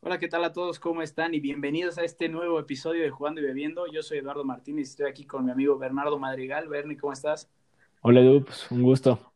[0.00, 0.78] Hola, ¿qué tal a todos?
[0.78, 1.34] ¿Cómo están?
[1.34, 3.86] Y bienvenidos a este nuevo episodio de Jugando y Bebiendo.
[3.90, 6.68] Yo soy Eduardo Martínez y estoy aquí con mi amigo Bernardo Madrigal.
[6.68, 7.50] Bernie, ¿cómo estás?
[8.02, 9.32] Hola Edu, pues, un gusto.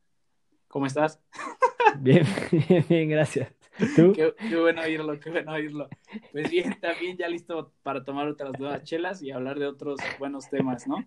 [0.69, 1.21] ¿Cómo estás?
[1.99, 3.53] Bien, bien, bien, gracias.
[3.97, 4.13] ¿Tú?
[4.13, 5.89] Qué, qué bueno oírlo, qué bueno oírlo.
[6.31, 10.49] Pues bien, también ya listo para tomar otras nuevas chelas y hablar de otros buenos
[10.49, 11.05] temas, ¿no?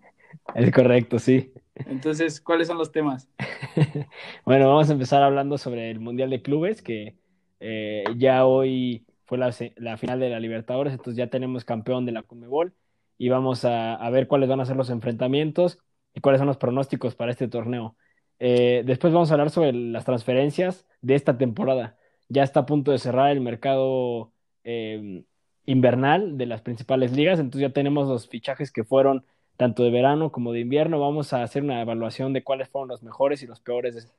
[0.54, 1.52] Es correcto, sí.
[1.74, 3.30] Entonces, ¿cuáles son los temas?
[4.44, 7.16] Bueno, vamos a empezar hablando sobre el Mundial de Clubes, que
[7.60, 12.22] eh, ya hoy fue la, final de la Libertadores, entonces ya tenemos campeón de la
[12.22, 12.74] Conmebol
[13.18, 15.78] y vamos a, a ver cuáles van a ser los enfrentamientos
[16.14, 17.96] y cuáles son los pronósticos para este torneo.
[18.38, 21.96] Eh, después vamos a hablar sobre las transferencias de esta temporada.
[22.28, 24.32] Ya está a punto de cerrar el mercado
[24.64, 25.24] eh,
[25.66, 29.24] invernal de las principales ligas, entonces ya tenemos los fichajes que fueron
[29.56, 31.00] tanto de verano como de invierno.
[31.00, 34.12] Vamos a hacer una evaluación de cuáles fueron los mejores y los peores.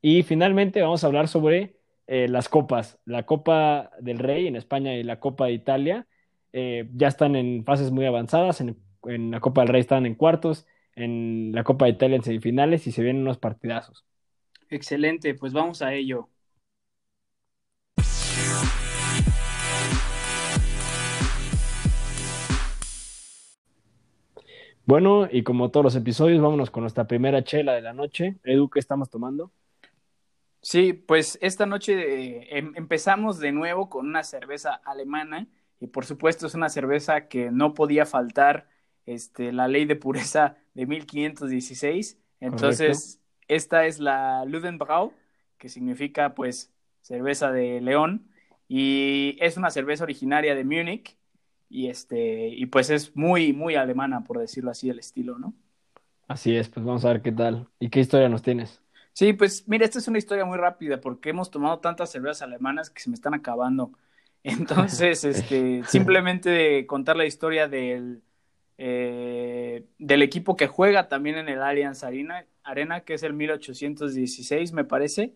[0.00, 1.76] Y finalmente vamos a hablar sobre
[2.10, 2.98] eh, las copas.
[3.04, 6.08] La Copa del Rey en España y la Copa de Italia
[6.52, 8.60] eh, ya están en fases muy avanzadas.
[8.60, 12.24] En, en la Copa del Rey están en cuartos, en la Copa de Italia en
[12.24, 14.04] semifinales y se vienen unos partidazos.
[14.70, 16.28] Excelente, pues vamos a ello.
[24.84, 28.34] Bueno, y como todos los episodios, vámonos con nuestra primera chela de la noche.
[28.42, 29.52] Edu, ¿qué estamos tomando?
[30.62, 35.48] Sí, pues esta noche eh, em- empezamos de nuevo con una cerveza alemana
[35.80, 38.68] y por supuesto es una cerveza que no podía faltar
[39.06, 42.18] este, la ley de pureza de 1516.
[42.40, 42.46] Correcto.
[42.46, 45.14] Entonces, esta es la Ludenbrau,
[45.58, 46.72] que significa pues
[47.02, 48.28] cerveza de león
[48.68, 51.16] y es una cerveza originaria de Múnich
[51.70, 55.54] y este y pues es muy muy alemana por decirlo así el estilo, ¿no?
[56.28, 57.68] Así es, pues vamos a ver qué tal.
[57.78, 58.79] ¿Y qué historia nos tienes?
[59.12, 62.90] Sí, pues mira, esta es una historia muy rápida porque hemos tomado tantas cervezas alemanas
[62.90, 63.92] que se me están acabando.
[64.42, 68.22] Entonces, este, simplemente contar la historia del,
[68.78, 74.72] eh, del equipo que juega también en el Allianz Arena, Arena, que es el 1816,
[74.72, 75.34] me parece.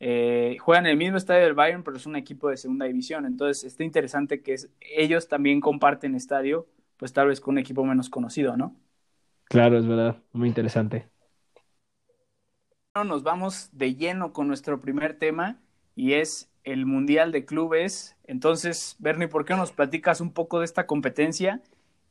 [0.00, 3.24] Eh, juegan en el mismo estadio del Bayern, pero es un equipo de segunda división.
[3.24, 6.66] Entonces, está interesante que es- ellos también comparten estadio,
[6.98, 8.76] pues tal vez con un equipo menos conocido, ¿no?
[9.44, 11.11] Claro, es verdad, muy interesante.
[12.94, 15.58] Nos vamos de lleno con nuestro primer tema
[15.96, 18.16] y es el Mundial de Clubes.
[18.24, 21.62] Entonces, Bernie, ¿por qué no nos platicas un poco de esta competencia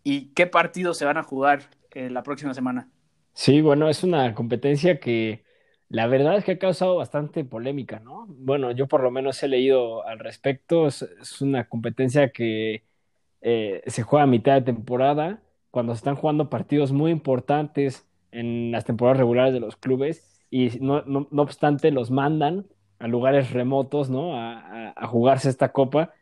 [0.03, 2.89] y qué partidos se van a jugar eh, la próxima semana?
[3.33, 5.43] Sí, bueno, es una competencia que
[5.87, 8.25] la verdad es que ha causado bastante polémica, ¿no?
[8.27, 10.87] Bueno, yo por lo menos he leído al respecto.
[10.87, 12.83] Es, es una competencia que
[13.41, 18.71] eh, se juega a mitad de temporada, cuando se están jugando partidos muy importantes en
[18.71, 22.67] las temporadas regulares de los clubes, y no, no, no obstante los mandan
[22.99, 24.37] a lugares remotos, ¿no?
[24.37, 24.59] A,
[24.91, 26.13] a- a jugarse esta copa.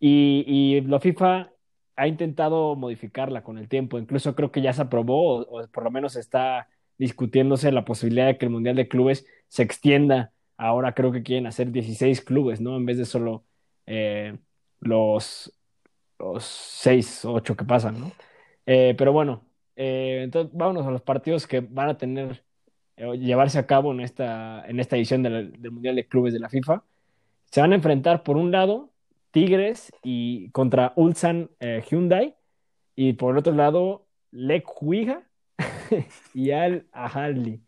[0.00, 1.50] Y, y la FIFA
[1.96, 3.98] ha intentado modificarla con el tiempo.
[3.98, 6.68] Incluso creo que ya se aprobó, o, por lo menos está
[6.98, 10.32] discutiéndose la posibilidad de que el Mundial de Clubes se extienda.
[10.56, 12.76] Ahora creo que quieren hacer 16 clubes, ¿no?
[12.76, 13.44] En vez de solo
[13.86, 14.38] eh,
[14.80, 15.52] los,
[16.18, 18.12] los 6 o 8 que pasan, ¿no?
[18.66, 19.46] Eh, pero bueno,
[19.76, 22.44] eh, entonces vámonos a los partidos que van a tener,
[22.98, 26.82] llevarse a cabo en esta, en esta edición del Mundial de Clubes de la FIFA.
[27.50, 28.90] Se van a enfrentar por un lado
[29.30, 32.34] Tigres y contra Ulsan eh, Hyundai
[32.96, 35.22] y por el otro lado Lech Huija
[36.34, 37.60] y Al Ahly.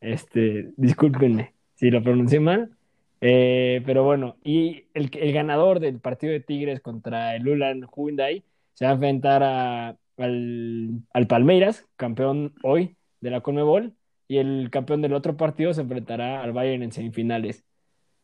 [0.00, 2.70] Este, discúlpenme si lo pronuncié mal,
[3.20, 8.42] eh, pero bueno, y el, ganador del partido de Tigres contra el Ulsan Hyundai
[8.74, 13.94] se va a enfrentar a- al, al Palmeiras, campeón hoy de la Conmebol,
[14.30, 17.64] y el campeón del otro partido se enfrentará al Bayern en semifinales.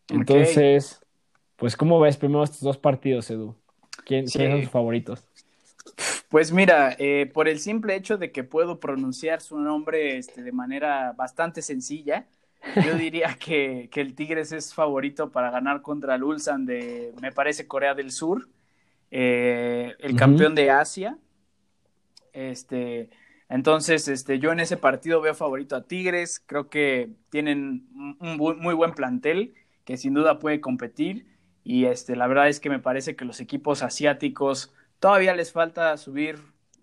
[0.08, 1.04] Entonces,
[1.56, 3.56] pues, ¿cómo ves primero estos dos partidos, Edu?
[4.04, 4.38] ¿Quién, Sí.
[4.38, 5.28] ¿Quiénes son tus favoritos?
[6.28, 10.52] Pues mira, eh, por el simple hecho de que puedo pronunciar su nombre este, de
[10.52, 12.28] manera bastante sencilla,
[12.76, 17.32] yo diría que, que el Tigres es favorito para ganar contra el Ulsan de, me
[17.32, 18.48] parece, Corea del Sur,
[19.10, 21.18] eh, el campeón de Asia.
[22.32, 23.10] Este,
[23.48, 27.86] entonces, este, yo en ese partido veo favorito a Tigres, creo que tienen
[28.20, 29.54] un, muy buen plantel
[29.84, 31.26] que sin duda puede competir
[31.62, 35.96] y este, la verdad es que me parece que los equipos asiáticos todavía les falta
[35.96, 36.40] subir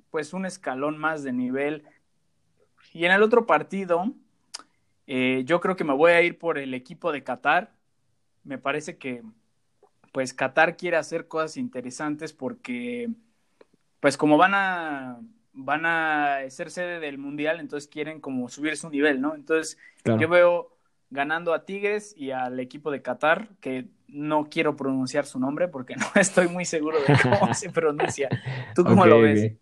[0.10, 1.84] pues un escalón más de nivel.
[2.94, 4.14] Y en el otro partido,
[5.08, 7.72] eh, yo creo que me voy a ir por el equipo de Qatar.
[8.44, 9.24] Me parece que
[10.12, 13.10] pues Qatar quiere hacer cosas interesantes porque
[14.00, 15.20] pues como van a
[15.54, 19.36] van a ser sede del mundial, entonces quieren como subir su nivel, ¿no?
[19.36, 20.20] Entonces Claro.
[20.20, 20.78] yo veo
[21.10, 25.96] ganando a Tigres y al equipo de Qatar, que no quiero pronunciar su nombre porque
[25.96, 28.30] no estoy muy seguro de cómo se pronuncia.
[28.76, 29.54] ¿Tú cómo lo ves?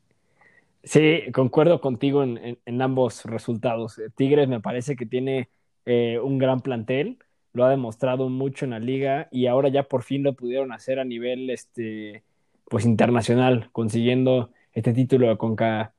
[0.84, 4.00] Sí, concuerdo contigo en, ambos resultados.
[4.00, 5.50] Eh, Tigres me parece que tiene
[5.86, 7.20] eh, un gran plantel,
[7.54, 11.00] lo ha demostrado mucho en la liga y ahora ya por fin lo pudieron hacer
[11.00, 12.24] a nivel este,
[12.66, 15.94] pues internacional, consiguiendo este título de Conca,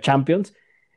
[0.00, 0.54] Champions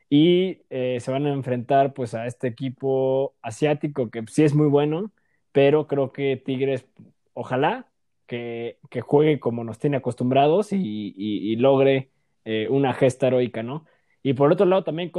[0.08, 4.66] y eh, se van a enfrentar pues a este equipo asiático que sí es muy
[4.66, 5.12] bueno,
[5.52, 6.86] pero creo que Tigres,
[7.34, 7.86] ojalá
[8.26, 12.10] que, juegue como nos tiene acostumbrados y, logre
[12.44, 13.86] eh, una gesta heroica, ¿no?
[14.22, 15.10] Y por otro lado, también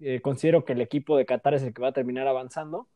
[0.00, 2.88] eh, considero que el equipo de Qatar es el que va a terminar avanzando.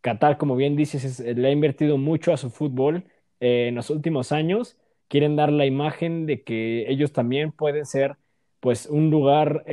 [0.00, 3.04] Qatar, como bien dices, le ha invertido mucho a su fútbol
[3.40, 4.76] en los últimos años.
[5.08, 8.16] Quieren dar la imagen de que ellos también pueden ser,
[8.60, 9.64] pues, un lugar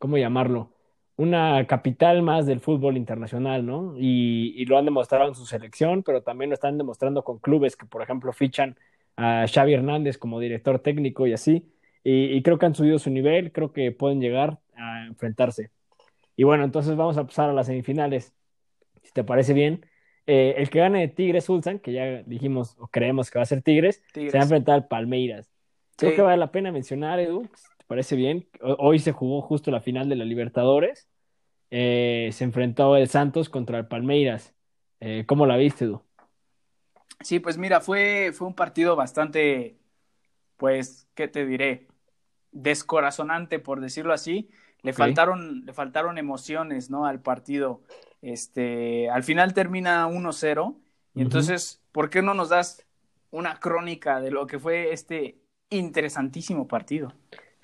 [0.00, 0.72] ¿cómo llamarlo?
[1.16, 3.94] Una capital más del fútbol internacional, ¿no?
[3.98, 7.86] Y, lo han demostrado en su selección, pero también lo están demostrando con clubes que,
[7.86, 8.76] por ejemplo, fichan
[9.16, 11.70] a Xavi Hernández como director técnico y así.
[12.02, 15.70] Y, creo que han subido su nivel, creo que pueden llegar a enfrentarse.
[16.36, 18.32] Y bueno, entonces vamos a pasar a las semifinales,
[19.02, 19.84] si te parece bien.
[20.32, 23.46] Eh, el que gane de Tigres Ulsan, que ya dijimos o creemos que va a
[23.46, 25.50] ser Tigres, se va a enfrentar al Palmeiras.
[25.96, 27.48] Creo que vale la pena mencionar, Edu,
[27.88, 28.46] parece bien.
[28.60, 31.08] Hoy se jugó justo la final de la Libertadores.
[31.72, 34.54] Eh, se enfrentó el Santos contra el Palmeiras.
[35.00, 36.00] Eh, ¿Cómo la viste, tú?
[37.22, 39.80] Sí, pues mira, fue, fue un partido bastante,
[40.56, 41.88] pues, ¿qué te diré?
[42.52, 44.48] Descorazonante, por decirlo así.
[44.82, 47.06] Le, faltaron, le faltaron emociones, ¿no?
[47.06, 47.82] Al partido.
[48.22, 50.76] Este, al final termina 1-0.
[51.14, 52.86] Y entonces, ¿por qué no nos das
[53.30, 55.38] una crónica de lo que fue este
[55.70, 57.12] interesantísimo partido?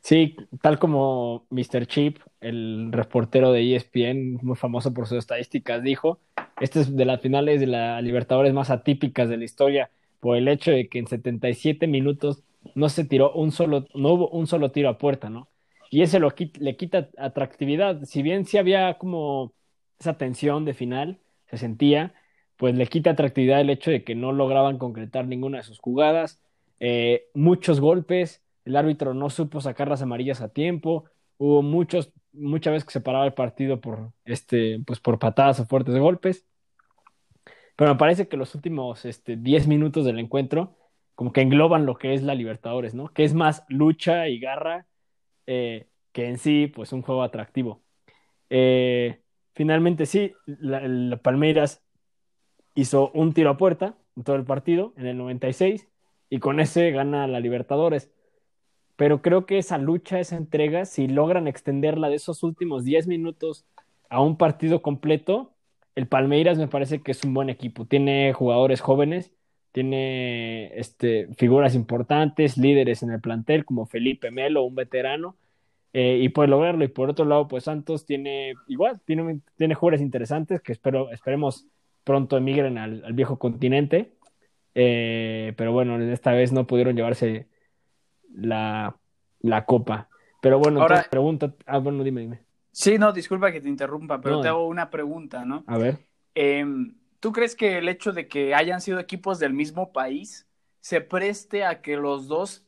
[0.02, 1.86] Sí, tal como Mr.
[1.86, 6.20] Chip, el reportero de ESPN, muy famoso por sus estadísticas, dijo,
[6.60, 9.90] esta es de las finales de la Libertadores más atípicas de la historia,
[10.20, 12.44] por el hecho de que en 77 minutos
[12.76, 15.48] no se tiró un solo, no hubo un solo tiro a puerta, ¿no?
[15.90, 18.02] Y ese lo, le quita atractividad.
[18.04, 19.52] Si bien sí había como
[19.98, 22.14] esa tensión de final, se sentía,
[22.56, 26.40] pues le quita atractividad el hecho de que no lograban concretar ninguna de sus jugadas,
[26.80, 31.04] eh, muchos golpes, el árbitro no supo sacar las amarillas a tiempo,
[31.38, 35.66] hubo muchos, muchas veces que se paraba el partido por, este, pues por patadas o
[35.66, 36.44] fuertes golpes.
[37.76, 40.76] Pero me parece que los últimos este, 10 minutos del encuentro
[41.14, 43.08] como que engloban lo que es la Libertadores, ¿no?
[43.08, 44.86] Que es más lucha y garra
[45.46, 47.82] eh, que en sí, pues un juego atractivo.
[48.50, 49.22] Eh,
[49.54, 51.82] finalmente sí, la, Palmeiras
[52.74, 55.88] hizo un tiro a puerta en todo el partido, en el 96,
[56.30, 58.10] y con ese gana la Libertadores
[58.96, 63.66] pero creo que esa lucha, esa entrega, si logran extenderla de esos últimos 10 minutos
[64.08, 65.52] a un partido completo,
[65.94, 67.86] el Palmeiras me parece que es un buen equipo.
[67.86, 69.32] Tiene jugadores jóvenes,
[69.76, 75.36] tiene este, figuras importantes, líderes en el plantel como Felipe Melo, un veterano,
[75.92, 76.82] eh, y puede lograrlo.
[76.82, 81.66] Y por otro lado, pues Santos tiene igual, tiene, tiene jugadores interesantes que espero, esperemos
[82.04, 84.14] pronto emigren al, viejo continente.
[84.74, 87.46] Eh, pero bueno, esta vez no pudieron llevarse
[88.34, 88.96] la,
[89.66, 90.08] copa.
[90.40, 91.52] Pero bueno, Ahora, pregunta.
[91.66, 92.40] Ah, bueno, dime, dime.
[92.72, 95.64] Sí, no, disculpa que te interrumpa, pero te hago una pregunta, ¿no?
[95.66, 95.98] A ver.
[96.34, 96.94] Em,
[97.26, 100.46] ¿Tú crees que el hecho de que hayan sido equipos del mismo país
[100.78, 102.64] se preste a que los dos,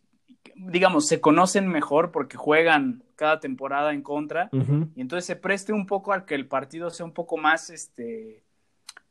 [0.57, 4.51] digamos, se conocen mejor porque juegan cada temporada en contra?
[4.97, 8.43] Y entonces se preste un poco a que el partido sea un poco más, este,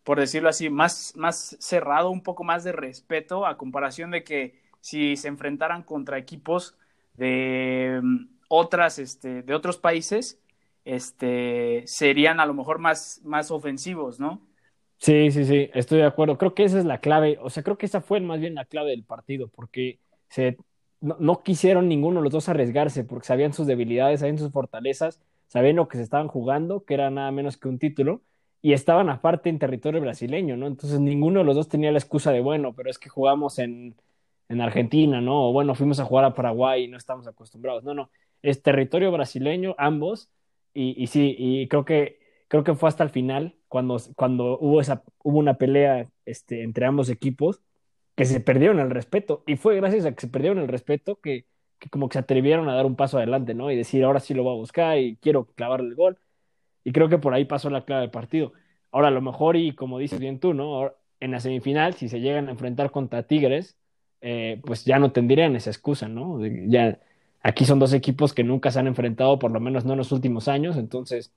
[0.03, 4.59] por decirlo así, más, más cerrado, un poco más de respeto a comparación de que
[4.81, 6.75] si se enfrentaran contra equipos
[7.13, 10.41] de mm, otras, este, de otros países,
[10.83, 14.41] este, serían a lo mejor más, más ofensivos, ¿no?
[14.99, 16.37] Sí, sí, sí, estoy de acuerdo.
[16.37, 18.65] Creo que esa es la clave, o sea, creo que esa fue más bien la
[18.65, 19.99] clave del partido, porque
[20.29, 20.57] se,
[21.01, 25.75] no, quisieron ninguno de los dos arriesgarse, porque sabían sus debilidades, sabían sus fortalezas, sabían
[25.75, 28.21] lo que se estaban jugando, que era nada menos que un título,
[28.61, 30.65] y estaban aparte en territorio brasileño, ¿no?
[30.67, 33.95] Entonces ninguno de los dos tenía la excusa de, bueno, pero es que jugamos en,
[34.49, 35.49] en Argentina, ¿no?
[35.49, 37.83] O bueno, fuimos a jugar a Paraguay y no estamos acostumbrados.
[37.83, 38.09] No, no,
[38.41, 40.29] es territorio brasileño, ambos,
[40.73, 42.16] y, y sí, y creo que,
[42.47, 46.85] creo que fue hasta el final, cuando, cuando hubo, esa, hubo una pelea este, entre
[46.85, 47.61] ambos equipos,
[48.15, 51.45] que se perdieron el respeto, y fue gracias a que se perdieron el respeto que,
[51.79, 53.71] que como que se atrevieron a dar un paso adelante, ¿no?
[53.71, 56.17] Y decir, ahora sí lo voy a buscar y quiero clavarle el gol.
[56.83, 58.53] Y creo que por ahí pasó la clave del partido.
[58.91, 60.93] Ahora, a lo mejor, y como dices bien tú, ¿no?
[61.19, 63.77] En la semifinal, si se llegan a enfrentar contra Tigres,
[64.21, 66.39] eh, pues ya no tendrían esa excusa, ¿no?
[66.67, 66.99] Ya,
[67.41, 70.11] aquí son dos equipos que nunca se han enfrentado, por lo menos no en los
[70.11, 71.33] últimos años, entonces,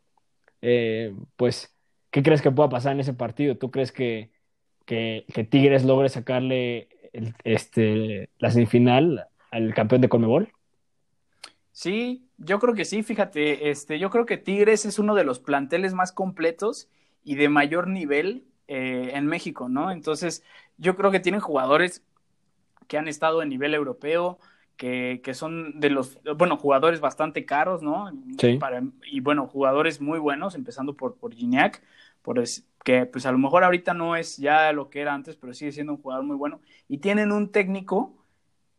[0.62, 1.74] eh, pues
[2.10, 3.56] ¿qué crees que pueda pasar en ese partido?
[3.56, 4.30] ¿Tú crees que,
[4.84, 6.88] que, Tigres logre sacarle
[7.44, 10.52] este, la semifinal al campeón de Conmebol?
[11.72, 15.38] Sí, yo creo que sí, fíjate, este, yo creo que Tigres es uno de los
[15.38, 16.88] planteles más completos
[17.24, 19.90] y de mayor nivel eh, en México, ¿no?
[19.90, 20.42] Entonces,
[20.76, 22.02] yo creo que tienen jugadores
[22.88, 24.38] que han estado en nivel europeo,
[24.80, 28.10] que, que son de los, bueno, jugadores bastante caros, ¿no?
[28.38, 28.58] Sí.
[29.04, 31.82] y bueno, jugadores muy buenos, empezando por, por Gignac,
[32.22, 32.42] por
[32.82, 35.72] que pues a lo mejor ahorita no es ya lo que era antes, pero sigue
[35.72, 36.62] siendo un jugador muy bueno.
[36.88, 38.24] Y tienen un técnico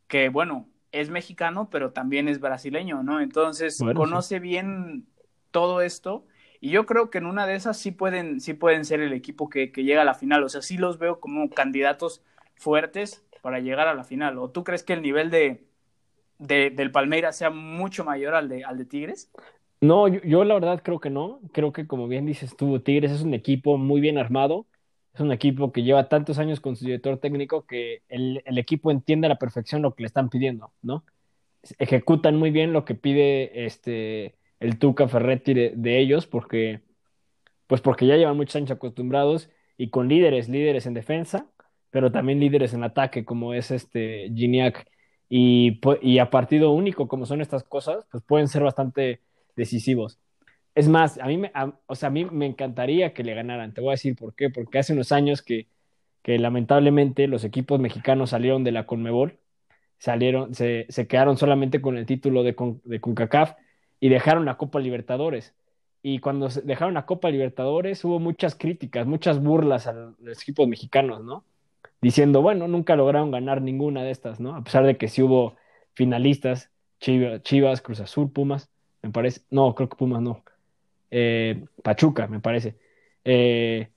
[0.08, 3.22] que, bueno, es mexicano, pero también es brasileño, ¿no?
[3.22, 5.06] Entonces conoce bien
[5.52, 6.26] todo esto.
[6.62, 9.50] Y yo creo que en una de esas sí pueden, sí pueden ser el equipo
[9.50, 10.44] que, que llega a la final.
[10.44, 12.24] O sea, sí los veo como candidatos
[12.56, 14.40] fuertes para llegar a la final.
[14.40, 15.64] ¿O tú crees que el nivel de,
[16.42, 19.32] de del Palmeiras sea mucho mayor al de, al de Tigres?
[19.80, 21.40] No, yo, la verdad creo que no.
[21.54, 24.68] Creo que como bien dices tú, Tigres es un equipo muy bien armado.
[25.14, 29.28] Es un equipo que lleva tantos años con su director técnico que el, equipo entiende
[29.28, 31.04] a la perfección lo que le están pidiendo, ¿no?
[31.80, 36.82] Ejecutan muy bien lo que pide este el Tuca Ferretti de, ellos porque
[37.68, 41.48] pues porque ya llevan muchos años acostumbrados y con líderes, líderes en defensa,
[41.90, 44.91] pero también líderes en ataque como es este Gignac
[45.34, 49.22] y, y a partido único como son estas cosas, pues pueden ser bastante
[49.56, 50.20] decisivos.
[50.76, 51.54] Es más, a mí, me,
[51.86, 53.74] o sea, a mí me encantaría que le ganaran.
[53.74, 54.50] Te voy a decir por qué.
[54.50, 55.68] Porque hace unos años que,
[56.22, 59.40] que lamentablemente los equipos mexicanos salieron de la Conmebol,
[60.00, 63.54] salieron, se, se quedaron solamente con el título de, de CONCACAF
[64.02, 65.56] y dejaron la Copa Libertadores.
[66.04, 71.24] Y cuando dejaron la Copa Libertadores hubo muchas críticas, muchas burlas a los equipos mexicanos,
[71.24, 71.46] ¿no?
[72.02, 74.56] Diciendo, bueno, nunca lograron ganar ninguna de estas, ¿no?
[74.56, 75.56] A pesar de que sí hubo
[75.94, 79.42] finalistas, Chivas Cruz Azul, Pumas me parece.
[79.50, 80.44] No, creo que Pumas no.
[81.12, 82.78] Eh, Pachuca, me parece.
[83.24, 83.90] Eh,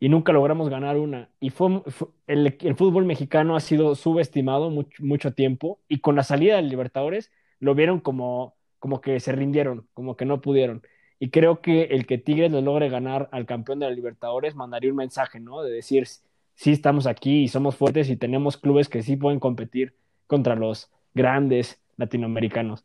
[0.00, 1.30] y nunca logramos ganar una.
[1.40, 1.82] Y fue,
[2.26, 7.74] el, fútbol mexicano ha sido subestimado mucho, tiempo y con la salida de Libertadores lo
[7.74, 10.82] vieron como, como que se rindieron, como que no pudieron.
[11.20, 14.90] Y creo que el que Tigres le logre ganar al campeón de la Libertadores mandaría
[14.90, 15.62] un mensaje, ¿no?
[15.62, 16.08] De decir,
[16.54, 20.90] sí estamos aquí y somos fuertes y tenemos clubes que sí pueden competir contra los
[21.14, 22.84] grandes latinoamericanos.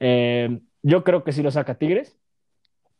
[0.00, 2.16] Eh, yo creo que sí lo saca Tigres.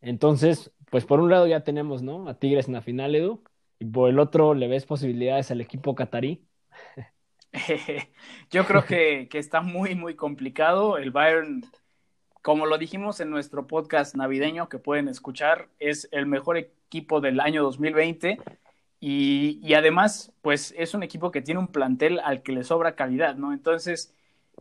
[0.00, 2.28] Entonces, pues por un lado ya tenemos, ¿no?
[2.28, 3.42] A Tigres en la final, Edu.
[3.78, 6.44] Y por el otro, ¿le ves posibilidades al equipo catarí?
[8.50, 10.98] Yo creo que, que, está muy, muy complicado.
[10.98, 11.64] El Bayern,
[12.42, 17.40] como lo dijimos en nuestro podcast navideño que pueden escuchar, es el mejor equipo del
[17.40, 18.38] año 2020
[19.00, 23.36] y, además, pues es un equipo que tiene un plantel al que le sobra calidad,
[23.36, 23.52] ¿no?
[23.52, 24.14] Entonces,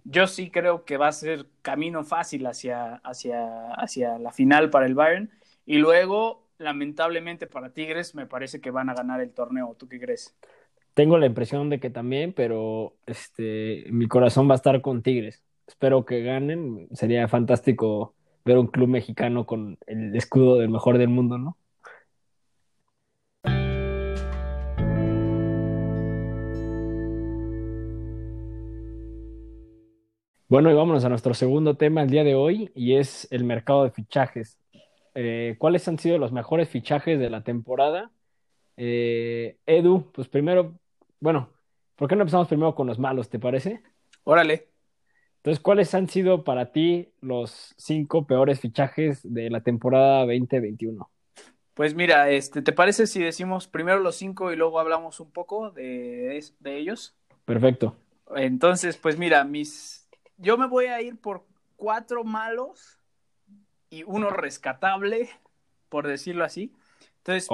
[0.04, 4.86] yo sí creo que va a ser camino fácil hacia, hacia, hacia la final para
[4.86, 5.32] el Bayern.
[5.66, 9.76] Y luego, lamentablemente para Tigres, me parece que van a ganar el torneo.
[9.78, 10.36] ¿Tú qué crees?
[10.94, 15.44] Tengo la impresión de que también, pero este, mi corazón va a estar con Tigres.
[15.68, 16.88] Espero que ganen.
[16.94, 18.14] Sería fantástico
[18.46, 21.58] ver un club mexicano con el escudo del mejor del mundo, ¿no?
[30.50, 33.84] Bueno, y vámonos a nuestro segundo tema el día de hoy y es el mercado
[33.84, 34.58] de fichajes.
[35.14, 38.12] Eh, ¿Cuáles han sido los mejores fichajes de la temporada?
[38.78, 40.80] Eh, Edu, pues primero,
[41.20, 41.50] bueno,
[41.98, 43.82] ¿por qué no empezamos primero con los malos, te parece?
[44.24, 44.70] Órale.
[45.38, 51.10] Entonces, ¿cuáles han sido para ti los cinco peores fichajes de la temporada 2021?
[51.74, 55.72] Pues mira, este, ¿te parece si decimos primero los cinco y luego hablamos un poco
[55.72, 57.18] de, de ellos?
[57.44, 57.98] Perfecto.
[58.34, 60.07] Entonces, pues mira, mis
[60.38, 63.00] yo me voy a ir por cuatro malos
[63.90, 65.30] y uno rescatable,
[65.90, 66.74] por decirlo así.
[67.18, 67.50] Entonces,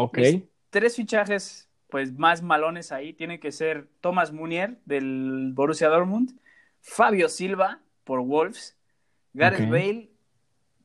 [0.70, 6.40] tres fichajes pues más malones ahí tienen que ser Thomas Munier del Borussia Dortmund,
[6.82, 8.76] Fabio Silva por Wolves,
[9.34, 10.10] Gareth Bale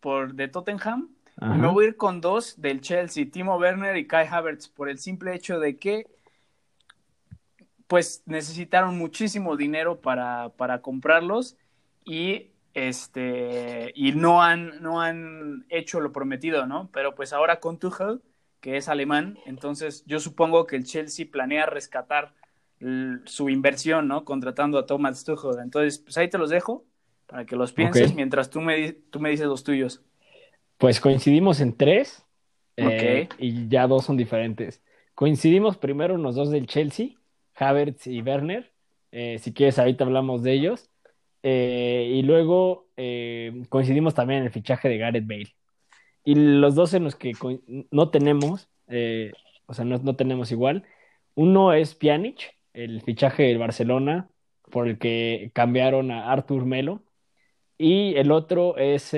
[0.01, 1.09] por de Tottenham
[1.41, 4.91] y me voy a ir con dos del Chelsea, Timo Werner y Kai Havertz por
[4.91, 6.07] el simple hecho de que
[7.87, 11.57] pues necesitaron muchísimo dinero para, para comprarlos
[12.09, 16.91] y este y no han no han hecho lo prometido, ¿no?
[16.93, 18.23] Pero pues ahora con Tuchel,
[18.61, 22.35] que es alemán, entonces yo supongo que el Chelsea planea rescatar
[23.25, 24.25] su inversión, ¿no?
[24.25, 25.61] Contratando a Thomas Tuchel.
[25.63, 26.85] Entonces, pues ahí te los dejo
[27.27, 30.03] para que los pienses mientras tú me, tú me dices los tuyos.
[30.79, 32.25] Pues coincidimos en tres
[32.77, 34.81] eh, y ya dos son diferentes.
[35.15, 37.09] Coincidimos primero en los dos del Chelsea,
[37.57, 38.73] Havertz y Werner.
[39.11, 40.89] Eh, si quieres, ahorita hablamos de ellos.
[41.51, 45.57] Eh, y luego eh, coincidimos también en el fichaje de Gareth Bale.
[46.23, 47.33] Y los dos en los que
[47.91, 49.33] no tenemos, eh,
[49.67, 50.85] o sea, no, no tenemos igual.
[51.35, 54.29] Uno es Pjanic, el fichaje del Barcelona,
[54.71, 57.03] por el que cambiaron a Artur Melo,
[57.79, 59.13] y el otro es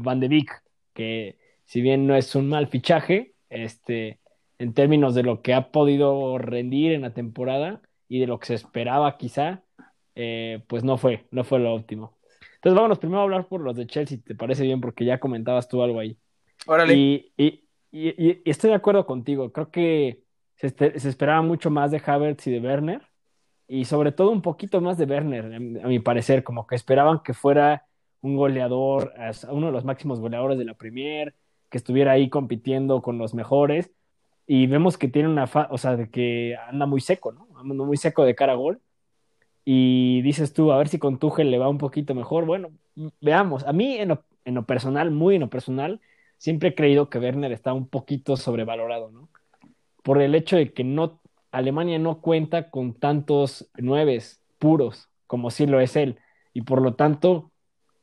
[0.00, 4.20] Van de Beek, que si bien no es un mal fichaje, este,
[4.58, 8.46] en términos de lo que ha podido rendir en la temporada y de lo que
[8.48, 9.62] se esperaba quizá,
[10.16, 12.16] eh, pues no fue, no fue lo óptimo.
[12.56, 14.80] Entonces vámonos primero a hablar por los de Chelsea, ¿te parece bien?
[14.80, 16.18] Porque ya comentabas tú algo ahí.
[16.66, 16.94] Órale.
[16.94, 20.22] Y, y, y, estoy de acuerdo contigo, creo que
[20.56, 23.02] se, se, esperaba mucho más de Havertz y de Werner,
[23.68, 25.54] y sobre todo un poquito más de Werner,
[25.84, 27.86] a mi parecer, como que esperaban que fuera
[28.20, 29.12] un goleador,
[29.50, 31.34] uno de los máximos goleadores de la Premier,
[31.70, 33.92] que estuviera ahí compitiendo con los mejores,
[34.46, 37.48] y vemos que tiene una, fa o sea, de que anda muy seco, ¿no?
[37.58, 38.80] Anda muy seco de cara a gol,
[39.68, 42.46] y dices tú, a ver si con Tuchel le va un poquito mejor.
[42.46, 42.70] Bueno,
[43.20, 43.64] veamos.
[43.64, 44.08] A mí, en
[44.54, 46.00] lo, personal, muy en lo personal,
[46.38, 49.28] siempre he creído que Werner está un poquito sobrevalorado, ¿no?
[50.04, 51.20] Por el hecho de que no,
[51.50, 56.20] Alemania no cuenta con tantos nueves puros como sí lo es él.
[56.54, 57.50] Y por lo tanto,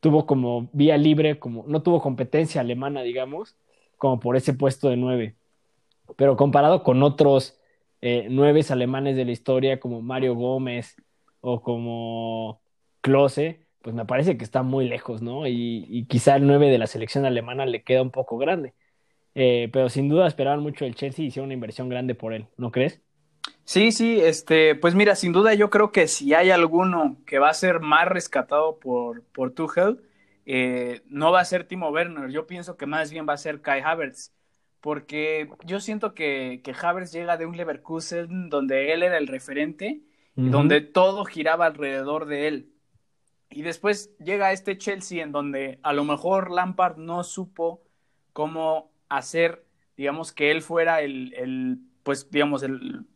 [0.00, 3.56] tuvo como vía libre, como no tuvo competencia alemana, digamos,
[3.96, 5.36] como por ese puesto de nueve.
[6.16, 7.58] Pero comparado con otros
[8.02, 10.96] eh, nueves alemanes de la historia, como Mario Gómez,
[11.46, 12.62] o como
[13.02, 15.46] Klose, pues me parece que está muy lejos, ¿no?
[15.46, 18.72] Y, quizá el 9 de la selección alemana le queda un poco grande.
[19.34, 22.46] Eh, pero sin duda esperaban mucho el Chelsea y hicieron una inversión grande por él,
[22.56, 23.02] ¿no crees?
[23.64, 27.50] Sí, sí, este, pues mira, sin duda yo creo que si hay alguno que va
[27.50, 30.00] a ser más rescatado por, por Tuchel,
[30.46, 33.60] eh, no va a ser Timo Werner, yo pienso que más bien va a ser
[33.60, 34.32] Kai Havertz,
[34.80, 40.00] porque yo siento que, que Havertz llega de un Leverkusen donde él era el referente
[40.36, 42.70] donde todo giraba alrededor de él.
[43.50, 47.82] Y después llega este Chelsea en donde a lo mejor Lampard no supo
[48.32, 49.64] cómo hacer,
[49.96, 53.06] digamos, que él fuera el, pues, digamos, el,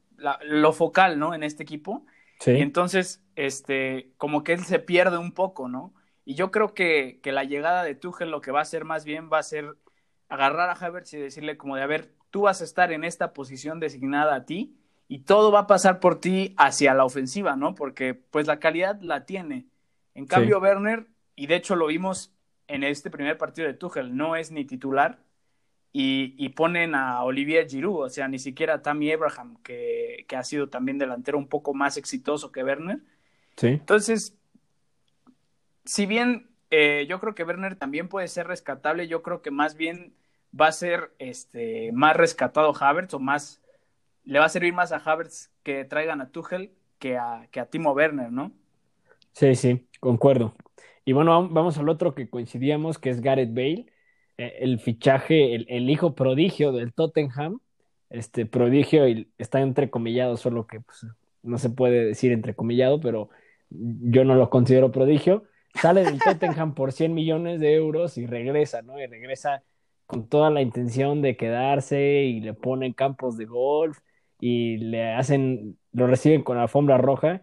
[0.43, 1.35] lo focal, ¿no?
[1.35, 2.07] En este equipo.
[2.39, 2.53] Sí.
[2.53, 5.93] Y entonces, este, como que él se pierde un poco, ¿no?
[6.25, 9.05] Y yo creo que, que la llegada de Tuchel lo que va a hacer más
[9.05, 9.77] bien va a ser
[10.29, 13.33] agarrar a Havertz y decirle como de, a ver, tú vas a estar en esta
[13.33, 14.77] posición designada a ti
[15.09, 17.75] y todo va a pasar por ti hacia la ofensiva, ¿no?
[17.75, 19.66] Porque pues la calidad la tiene.
[20.14, 22.33] En cambio, Werner, y de hecho lo vimos
[22.66, 25.18] en este primer partido de Tuchel, no es ni titular
[25.92, 30.68] y, ponen a Olivier Giroud, o sea, ni siquiera a Tammy Abraham, que, ha sido
[30.68, 33.01] también delantero un poco más exitoso que Werner.
[33.57, 33.68] Sí.
[33.68, 34.37] Entonces,
[35.85, 39.77] si bien eh, yo creo que Werner también puede ser rescatable, yo creo que más
[39.77, 40.14] bien
[40.59, 43.62] va a ser este, más rescatado Havertz o más
[44.29, 47.67] le va a servir más a Havertz que traigan a Tuchel que a, que a
[47.67, 48.53] Timo Werner, ¿no?
[49.33, 50.55] Sí, sí, concuerdo.
[51.07, 53.87] Y bueno, vamos al otro que coincidíamos, que es Gareth Bale,
[54.37, 57.61] eh, el fichaje, el, hijo prodigio del Tottenham,
[58.11, 61.07] este prodigio y está entrecomillado, solo que pues,
[61.43, 63.31] no se puede decir entrecomillado, pero
[63.71, 65.45] yo no lo considero prodigio.
[65.75, 69.01] Sale del Tottenham por 100 millones de euros y regresa, ¿no?
[69.01, 69.62] Y regresa
[70.07, 74.01] con toda la intención de quedarse y le ponen campos de golf
[74.40, 77.42] y le hacen, lo reciben con la alfombra roja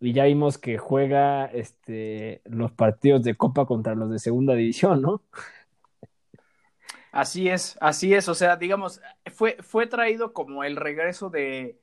[0.00, 5.02] y ya vimos que juega este, los partidos de Copa contra los de segunda división,
[5.02, 5.22] ¿no?
[7.12, 9.00] Así es, así es, o sea, digamos,
[9.32, 11.80] fue, fue traído como el regreso de,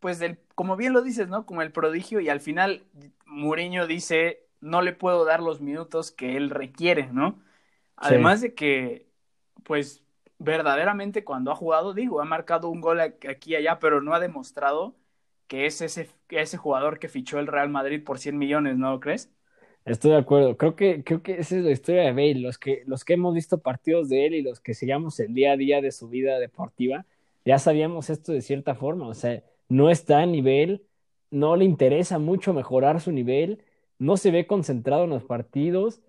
[0.00, 1.46] pues del, como bien lo dices, ¿no?
[1.46, 2.86] Como el prodigio y al final
[3.26, 7.42] Mourinho dice, no le puedo dar los minutos que él requiere, ¿no?
[7.96, 9.08] Además de que,
[9.64, 10.05] pues,
[10.38, 14.20] verdaderamente cuando ha jugado, digo, ha marcado un gol aquí y allá, pero no ha
[14.20, 14.94] demostrado
[15.46, 19.30] que es ese, ese jugador que fichó el Real Madrid por 100 millones, ¿no crees?
[19.84, 20.56] Estoy de acuerdo.
[20.56, 22.40] Creo que, creo que esa es la historia de Bale.
[22.40, 25.52] Los que, los que hemos visto partidos de él y los que seguíamos el día
[25.52, 27.06] a día de su vida deportiva,
[27.44, 29.06] ya sabíamos esto de cierta forma.
[29.06, 30.84] O sea, no está a nivel,
[31.30, 33.62] no le interesa mucho mejorar su nivel,
[33.98, 36.00] no se ve concentrado en los partidos,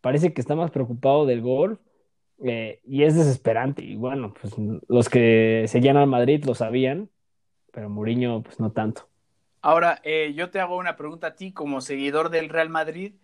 [0.00, 1.78] parece que está más preocupado del gol
[2.44, 3.82] eh, y es desesperante.
[3.82, 4.54] Y bueno, pues
[4.88, 7.10] los que seguían al Madrid lo sabían,
[7.72, 9.08] pero Mourinho, pues no tanto.
[9.62, 13.14] Ahora, eh, yo te hago una pregunta a ti como seguidor del Real Madrid.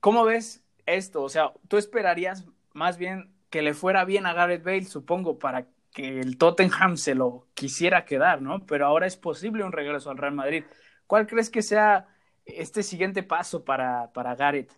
[0.00, 1.22] ¿Cómo ves esto?
[1.22, 5.66] O sea, tú esperarías más bien que le fuera bien a Gareth Bale, supongo, para
[5.92, 8.64] que el Tottenham se lo quisiera quedar, ¿no?
[8.66, 10.64] Pero ahora es posible un regreso al Real Madrid.
[11.06, 12.06] ¿Cuál crees que sea
[12.44, 14.72] este siguiente paso para, para Gareth?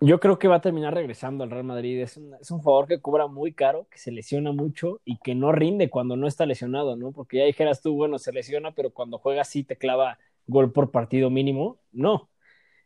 [0.00, 2.00] Yo creo que va a terminar regresando al Real Madrid.
[2.00, 5.34] Es un, es un, jugador que cobra muy caro, que se lesiona mucho y que
[5.34, 7.10] no rinde cuando no está lesionado, ¿no?
[7.10, 10.90] Porque ya dijeras tú, bueno, se lesiona, pero cuando juega sí te clava gol por
[10.90, 11.78] partido mínimo.
[11.92, 12.28] No.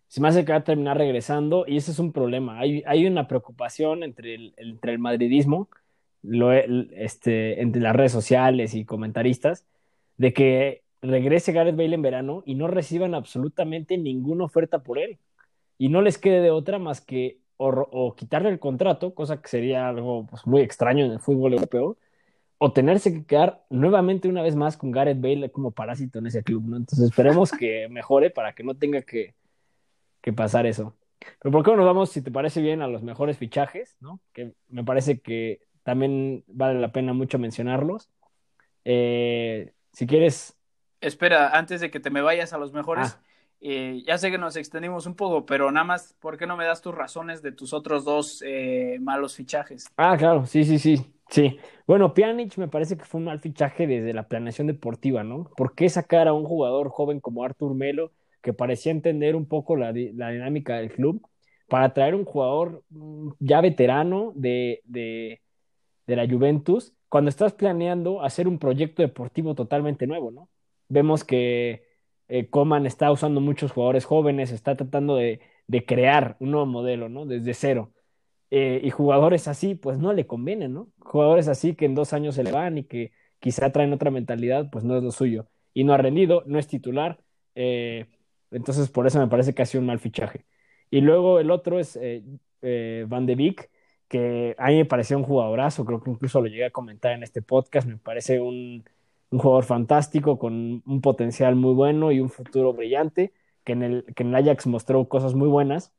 [0.08, 2.58] Se me hace que va a terminar regresando y ese es un problema.
[2.60, 5.68] Hay, hay una preocupación entre el, madridismo
[6.22, 9.66] lo, este, entre las redes sociales y comentaristas,
[10.18, 15.18] de que regrese Gareth Bale en verano y no reciban absolutamente ninguna oferta por él.
[15.82, 19.88] Y no les quede de otra más que o, quitarle el contrato, cosa que sería
[19.88, 21.98] algo pues, muy extraño en el fútbol europeo,
[22.58, 26.44] o tenerse que quedar nuevamente una vez más con Gareth Bale como parásito en ese
[26.44, 26.76] club, ¿no?
[26.76, 29.34] Entonces esperemos que mejore para que no tenga que,
[30.20, 30.96] que pasar eso.
[31.40, 34.20] Pero ¿por qué no nos vamos, si te parece bien, a los mejores fichajes, ¿no?
[34.32, 38.08] Que me parece que también vale la pena mucho mencionarlos.
[38.84, 40.56] Eh, si quieres...
[41.00, 43.31] Espera, antes de que te me vayas a los mejores, ah.
[43.62, 46.64] Eh, ya sé que nos extendimos un poco, pero nada más, ¿por qué no me
[46.64, 49.86] das tus razones de tus otros dos eh, malos fichajes?
[49.96, 50.96] Ah, claro, sí, sí, sí,
[51.30, 51.58] sí.
[51.86, 55.50] Bueno, Pjanic me parece que fue un mal fichaje desde la planeación deportiva, ¿no?
[55.56, 59.76] ¿Por qué sacar a un jugador joven como Artur Melo, que parecía entender un poco
[59.76, 61.26] la, la dinámica del club,
[61.68, 65.40] para traer un jugador mm, ya veterano de, de
[66.06, 70.48] de la Juventus cuando estás planeando hacer un proyecto deportivo totalmente nuevo, ¿no?
[70.88, 71.84] Vemos que
[72.28, 75.40] eh, Coman está usando muchos jugadores jóvenes, está tratando de,
[75.86, 77.26] crear un nuevo modelo, ¿no?
[77.26, 77.92] Desde cero.
[78.50, 80.90] Eh, y jugadores así, pues no le convienen, ¿no?
[80.98, 84.70] Jugadores así que en dos años se le van y que quizá traen otra mentalidad,
[84.70, 85.48] pues no es lo suyo.
[85.74, 87.22] Y no ha rendido, no es titular.
[87.54, 88.06] Eh,
[88.50, 90.44] entonces, por eso me parece que ha sido un mal fichaje.
[90.90, 91.98] Y luego el otro es
[93.08, 93.70] Van de Beek,
[94.08, 97.22] que a mí me pareció un jugadorazo, creo que incluso lo llegué a comentar en
[97.22, 98.84] este podcast, me parece un,
[99.38, 103.32] jugador fantástico con un potencial muy bueno y un futuro brillante,
[103.64, 105.92] que en el, que en el Ajax mostró cosas muy buenas,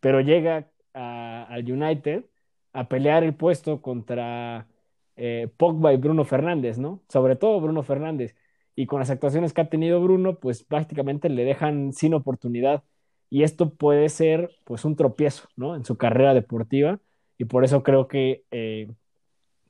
[0.00, 2.24] pero llega al United
[2.72, 4.68] a pelear el puesto contra
[5.16, 7.02] eh, Pogba y Bruno Fernández, ¿no?
[7.08, 8.36] Sobre todo Bruno Fernández.
[8.76, 12.84] Y con las actuaciones que ha tenido Bruno, pues prácticamente le dejan sin oportunidad.
[13.30, 15.76] Y esto puede ser pues un tropiezo, ¿no?
[15.76, 17.00] En su carrera deportiva
[17.38, 18.92] y por eso creo que eh,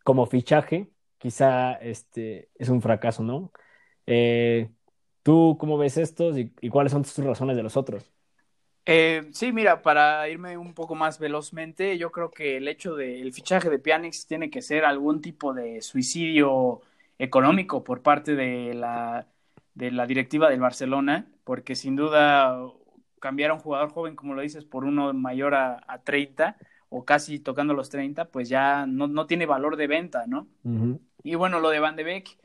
[0.04, 3.52] como fichaje quizá este, es un fracaso, ¿no?
[4.06, 4.70] Eh,
[5.22, 8.12] ¿Tú cómo ves estos y, cuáles son tus razones de los otros?
[8.84, 13.32] Eh, sí, mira, para irme un poco más velozmente, yo creo que el hecho del
[13.32, 16.82] fichaje de Pianix tiene que ser algún tipo de suicidio
[17.18, 19.26] económico por parte de la,
[19.72, 22.58] de la directiva del Barcelona, porque sin duda
[23.18, 26.58] cambiar a un jugador joven, como lo dices, por uno mayor a, a 30,
[26.96, 30.46] o casi tocando los 30, pues ya no, tiene valor de venta, ¿no?
[31.24, 32.38] Y bueno, lo de Van de Beek,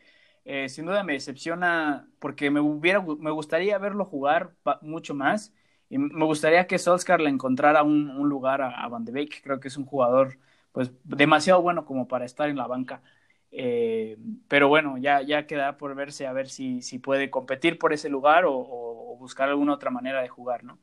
[0.44, 5.54] eh, sin duda me decepciona porque me, hubiera, me gustaría verlo jugar mucho más
[5.88, 9.44] y me gustaría que Solskjaer le encontrara un, lugar a, Van de Beek.
[9.44, 10.40] Creo que es un jugador
[10.72, 13.04] pues demasiado bueno como para estar en la banca.
[13.52, 17.94] Eh, pero bueno, ya, ya queda por verse a ver si, si puede competir por
[17.94, 20.80] ese lugar o, o buscar alguna otra manera de jugar, ¿no?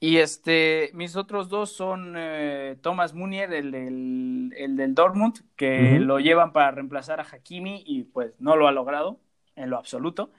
[0.00, 5.98] Y este, mis otros dos son eh, Thomas Munier, el del, el del Dortmund, que
[5.98, 9.18] lo llevan para reemplazar a Hakimi y pues no lo ha logrado
[9.56, 10.30] en lo absoluto.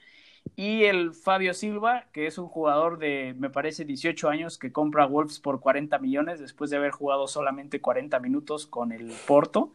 [0.54, 5.06] Y el Fabio Silva, que es un jugador de, me parece, 18 años, que compra
[5.06, 9.72] Wolves por 40 millones después de haber jugado solamente 40 minutos con el Porto.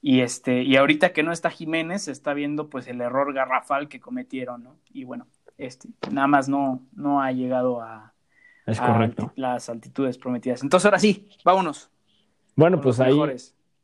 [0.00, 4.00] Y, este, y ahorita que no está Jiménez, está viendo pues el error garrafal que
[4.00, 4.76] cometieron, ¿no?
[4.92, 5.26] Y bueno,
[5.58, 8.14] este, nada más no, no ha llegado a,
[8.68, 9.32] es correcto.
[9.36, 10.62] las altitudes prometidas.
[10.62, 11.90] Entonces, ahora sí, vámonos.
[12.54, 13.18] Bueno, pues ahí,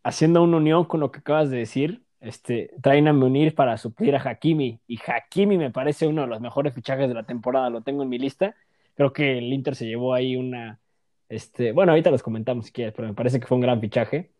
[0.03, 4.16] haciendo una unión con lo que acabas de decir, este, traen a unir para suplir
[4.16, 4.81] a Hakimi.
[4.87, 8.09] Y Hakimi me parece uno de los mejores fichajes de la temporada, lo tengo en
[8.09, 8.55] mi lista.
[8.94, 10.81] Creo que el Inter se llevó ahí una.
[11.29, 14.31] Este, bueno, ahorita los comentamos si quieres, pero me parece que fue un gran fichaje.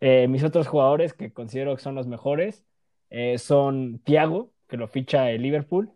[0.00, 2.64] Eh, mis otros jugadores que considero que son los mejores
[3.10, 5.90] eh, son Thiago, que lo ficha el Liverpool.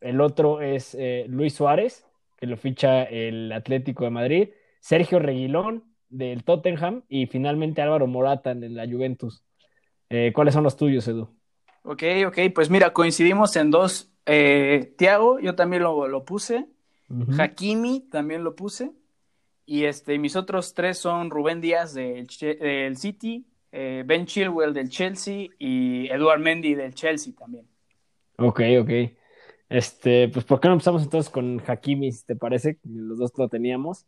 [0.00, 2.06] El otro es eh, Luis Suárez,
[2.42, 4.48] que lo ficha el Atlético de Madrid,
[4.80, 9.44] Sergio Reguilón del Tottenham y finalmente Álvaro Morata en la Juventus.
[10.10, 11.28] Eh, ¿Cuáles son los tuyos, Edu?
[11.84, 14.10] Ok, ok, pues mira, coincidimos en dos.
[14.26, 16.66] Eh, Tiago, yo también lo, puse.
[17.38, 18.90] Hakimi también lo puse.
[19.64, 22.26] Y este, mis otros tres son Rubén Díaz del,
[22.96, 27.68] City, eh, Ben Chilwell del Chelsea y Eduard Mendy del Chelsea también.
[28.36, 28.90] Ok, ok.
[29.72, 32.78] Este, pues, ¿por qué no empezamos entonces con Hakimi, si te parece?
[32.84, 34.06] Los dos lo teníamos.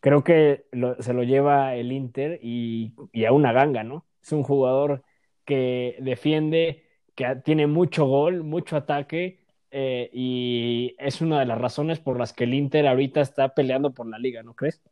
[0.00, 0.66] Creo que
[1.00, 2.94] se lo lleva el Inter y,
[3.26, 4.06] a una ganga, ¿no?
[4.22, 5.02] Es un jugador
[5.44, 9.40] que defiende, que tiene mucho gol, mucho ataque,
[9.70, 13.92] eh, y es una de las razones por las que el Inter ahorita está peleando
[13.92, 14.82] por la liga, ¿no crees?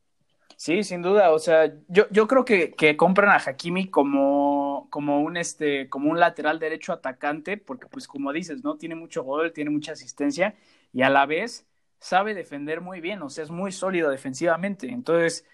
[0.62, 1.32] Sí, sin duda.
[1.32, 6.08] O sea, yo, yo creo que, que compran a Hakimi como, como, un, este, como
[6.08, 8.76] un lateral derecho atacante, porque pues como dices, ¿no?
[8.76, 10.54] Tiene mucho gol, tiene mucha asistencia
[10.92, 11.66] y a la vez
[11.98, 14.88] sabe defender muy bien, o sea, es muy sólido defensivamente.
[14.88, 15.44] Entonces,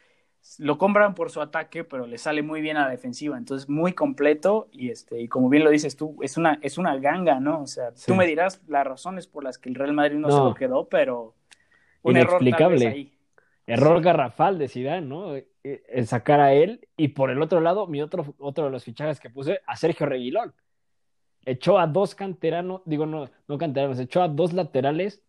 [0.59, 3.95] lo compran por su ataque, pero le sale muy bien a la defensiva, entonces muy
[3.95, 7.63] completo y este y como bien lo dices tú, es una es una ganga, ¿no?
[7.63, 10.37] O sea, tú me dirás las razones por las que el Real Madrid no, se
[10.37, 11.35] lo quedó, pero
[12.03, 12.85] un inexplicable.
[12.85, 13.18] Error, ahí.
[13.69, 15.37] Error garrafal de Zidane, ¿no?
[15.37, 18.71] E, e, el sacar a él y por el otro lado, mi otro otro de
[18.71, 20.55] los fichajes que puse a Sergio Reguilón.
[21.45, 25.23] Echó a dos canteranos, digo no, no canteranos, echó a dos laterales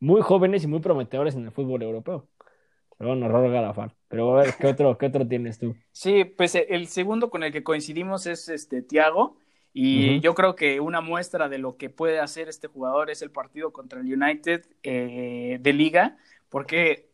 [0.00, 2.26] muy jóvenes y muy prometedores en el fútbol europeo.
[2.96, 3.92] Pero bueno, error garrafal.
[4.08, 5.74] Pero a ver, ¿qué otro, ¿qué otro tienes tú?
[5.92, 9.36] Sí, pues eh, el segundo con el que coincidimos es este Thiago.
[9.76, 13.32] Y yo creo que una muestra de lo que puede hacer este jugador es el
[13.32, 16.16] partido contra el United eh, de liga,
[16.48, 17.08] porque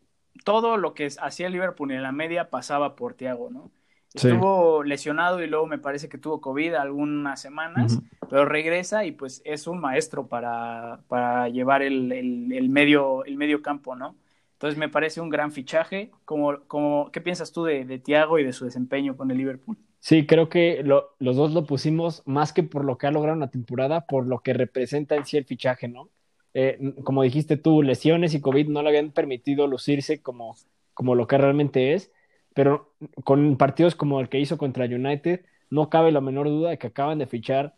[0.44, 3.70] todo lo que hacía Liverpool en la media pasaba por Thiago, ¿no?
[4.12, 9.40] Estuvo lesionado y luego me parece que tuvo COVID algunas semanas, pero regresa y pues
[9.44, 14.16] es un maestro para, para llevar el, el, medio, el medio campo, ¿no?
[14.54, 16.10] Entonces me parece un gran fichaje.
[16.24, 19.78] Como, como, ¿Qué piensas tú de, de Thiago y de su desempeño con el Liverpool?
[20.00, 23.40] Sí, creo que los dos lo pusimos más que por lo que ha logrado en
[23.40, 26.08] la temporada, por lo que representa en sí el fichaje, ¿no?
[26.54, 30.56] Eh, como dijiste tú, lesiones y COVID no le habían permitido lucirse como,
[30.94, 32.12] como lo que realmente es,
[32.54, 36.78] pero con partidos como el que hizo contra United, no cabe la menor duda de
[36.78, 37.76] que acaban de fichar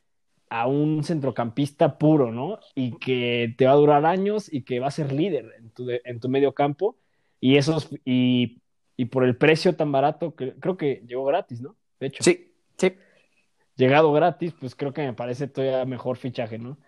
[0.48, 2.58] a un centrocampista puro, ¿no?
[2.74, 5.86] Y que te va a durar años y que va a ser líder en tu,
[5.90, 6.96] en tu medio campo.
[7.40, 8.60] Y esos, y,
[8.96, 11.76] y por el precio tan barato, que creo que llegó gratis, ¿no?
[11.98, 12.22] De hecho.
[12.22, 12.92] Sí, sí.
[13.76, 16.78] Llegado gratis, pues creo que me parece todavía mejor fichaje, ¿no?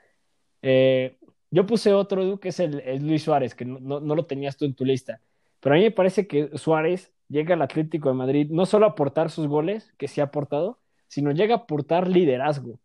[0.61, 1.16] Eh,
[1.55, 4.75] yo puse otro, que es el, Luis Suárez, que no, no, lo tenías tú en
[4.75, 5.21] tu lista.
[5.61, 8.90] Pero a mí me parece que Suárez llega al Atlético de Madrid no solo a
[8.90, 12.81] aportar sus goles, que sí ha aportado, sino llega a aportar liderazgo.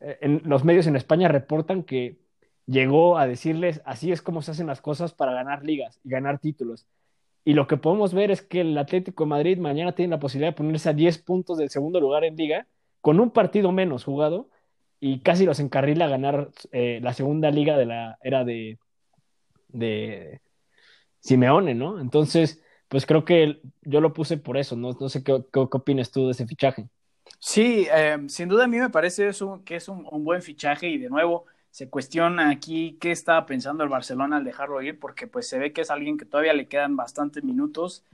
[0.00, 2.18] Eh, en, los medios en España reportan que
[2.64, 6.38] llegó a decirles así es como se hacen las cosas para ganar ligas y ganar
[6.38, 6.86] títulos.
[7.44, 10.52] Y lo que podemos ver es que el Atlético de Madrid mañana tiene la posibilidad
[10.52, 12.66] de ponerse a 10 puntos del segundo lugar en liga,
[13.02, 14.48] con un partido menos jugado,
[15.06, 18.78] y casi los encarrila a ganar eh, la segunda liga de la era de,
[19.68, 20.40] de
[21.20, 22.00] Simeone, ¿no?
[22.00, 25.76] Entonces, pues creo que yo lo puse por eso, no, no sé qué, qué, qué
[25.76, 26.88] opinas tú de ese fichaje.
[27.38, 30.96] Sí, eh, sin duda a mí me parece eso, que es un, buen fichaje y
[30.96, 35.46] de nuevo se cuestiona aquí qué estaba pensando el Barcelona al dejarlo ir, porque pues
[35.46, 38.04] se ve que es alguien que todavía le quedan bastantes minutos.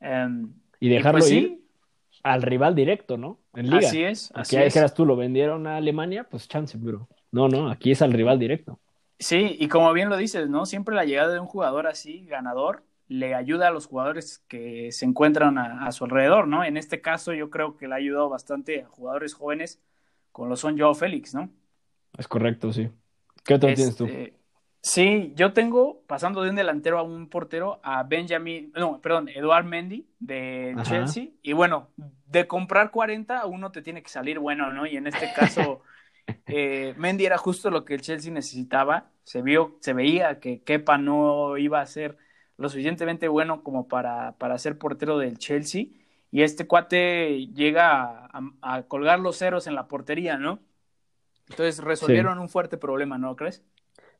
[0.00, 1.60] Em, y dejarlo pues ir
[2.32, 3.38] al rival directo, ¿no?
[3.54, 3.88] En Liga.
[3.88, 4.30] Así es.
[4.34, 7.08] Así aquí dijeras tú, lo vendieron a Alemania, pues chance, bro.
[7.30, 8.78] No, no, aquí es al rival directo.
[9.18, 10.64] Sí, y como bien lo dices, ¿no?
[10.66, 15.04] Siempre la llegada de un jugador así, ganador, le ayuda a los jugadores que se
[15.04, 16.62] encuentran a, su alrededor, ¿no?
[16.62, 19.80] En este caso yo creo que le ha ayudado bastante a jugadores jóvenes
[20.30, 21.50] como lo son Joao Félix, ¿no?
[22.16, 22.90] Es correcto, sí.
[23.44, 24.06] ¿Qué otro tienes tú?
[24.80, 29.64] Sí, yo tengo, pasando de un delantero a un portero, a Benjamin, no, perdón, Eduard
[29.64, 31.28] Mendy de Chelsea.
[31.42, 31.90] Y bueno,
[32.26, 34.86] de comprar 40 uno te tiene que salir bueno, ¿no?
[34.86, 35.82] Y en este caso,
[36.46, 39.10] eh, Mendy era justo lo que el Chelsea necesitaba.
[39.24, 42.16] Se vio, se veía que Kepa no iba a ser
[42.56, 45.86] lo suficientemente bueno como para, para ser portero del Chelsea.
[46.30, 48.28] Y este cuate llega
[48.62, 50.60] a, colgar los ceros en la portería, ¿no?
[51.48, 53.64] Entonces resolvieron un fuerte problema, ¿no crees?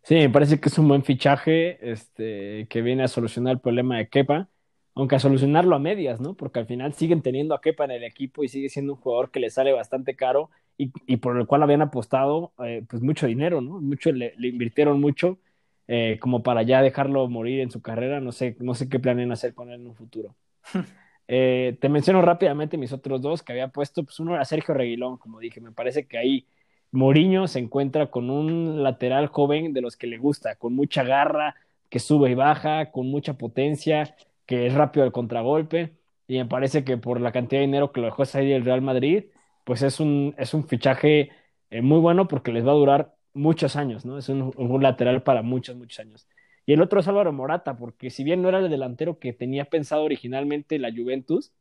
[0.09, 3.99] Sí, me parece que es un buen fichaje este, que viene a solucionar el problema
[3.99, 4.49] de Kepa,
[4.95, 6.35] aunque a solucionarlo a medias, ¿no?
[6.35, 9.31] Porque al final siguen teniendo a Kepa en el equipo y sigue siendo un jugador
[9.31, 13.27] que le sale bastante caro y, y por el cual habían apostado eh, pues mucho
[13.27, 13.81] dinero, ¿no?
[13.83, 15.39] Mucho, le, le invirtieron mucho
[15.87, 18.19] eh, como para ya dejarlo morir en su carrera.
[18.21, 20.35] No sé, no sé qué planean hacer con él en un futuro.
[21.31, 24.03] Eh, te menciono rápidamente mis otros dos que había puesto.
[24.03, 25.61] Pues uno era Sergio Reguilón, como dije.
[25.61, 26.47] Me parece que ahí
[26.93, 31.55] Moriño se encuentra con un lateral joven de los que le gusta, con mucha garra,
[31.91, 35.95] que sube y baja, con mucha potencia, que es rápido al contragolpe.
[36.27, 38.83] Y me parece que por la cantidad de dinero que lo dejó salir el Real
[38.83, 39.25] Madrid,
[39.65, 41.31] pues es un, es un fichaje
[41.71, 44.19] eh, muy bueno porque les va a durar muchos años, ¿no?
[44.19, 46.29] Es un, lateral para muchos, muchos años.
[46.67, 49.67] Y el otro es Álvaro Morata, porque si bien no era el delantero que tenía
[49.67, 51.53] pensado originalmente la Juventus,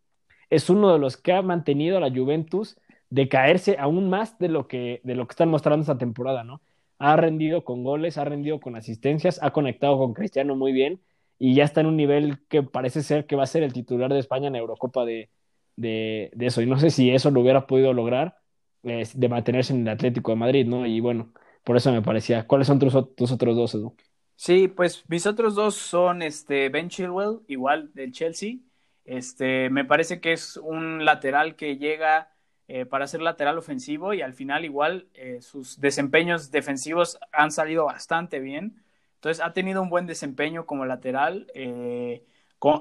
[0.50, 2.78] es uno de los que ha mantenido a la Juventus
[3.10, 6.62] de caerse aún más de lo que, de lo que están mostrando esta temporada, ¿no?
[7.00, 11.00] Ha rendido con goles, ha rendido con asistencias, ha conectado con Cristiano muy bien
[11.40, 14.12] y ya está en un nivel que parece ser que va a ser el titular
[14.12, 15.30] de España en Eurocopa de,
[15.76, 16.62] de, eso.
[16.62, 18.38] Y no sé si eso lo hubiera podido lograr
[18.84, 20.86] eh, de mantenerse en el Atlético de Madrid, ¿no?
[20.86, 21.32] Y bueno,
[21.64, 22.46] por eso me parecía.
[22.48, 23.96] ¿Cuáles son tus, otros dos, Edu?
[24.36, 28.58] Sí, pues mis otros dos son este Ben Chilwell, igual del Chelsea.
[29.06, 32.30] Este, me parece que es un lateral que llega
[32.70, 37.86] eh, para ser lateral ofensivo y al final igual eh, sus desempeños defensivos han salido
[37.86, 38.84] bastante bien.
[39.16, 41.48] Entonces ha tenido un buen desempeño como lateral.
[41.54, 42.26] Eh,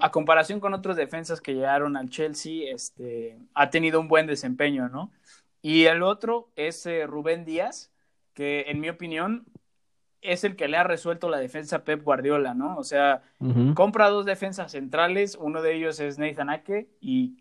[0.01, 4.89] a comparación con otros defensas que llegaron al Chelsea, este, ha tenido un buen desempeño,
[4.89, 5.13] ¿no?
[5.63, 7.93] Y el otro es Rubén Díaz,
[8.33, 9.45] que en mi opinión
[10.23, 12.77] es el que le ha resuelto la defensa Pep Guardiola, ¿no?
[12.77, 13.23] O sea,
[13.75, 17.37] compra dos defensas centrales, uno de ellos es Nathan Ake y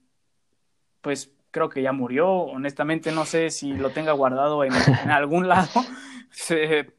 [1.02, 4.74] pues creo que ya murió, honestamente no sé si lo tenga guardado en,
[5.10, 5.70] algún lado,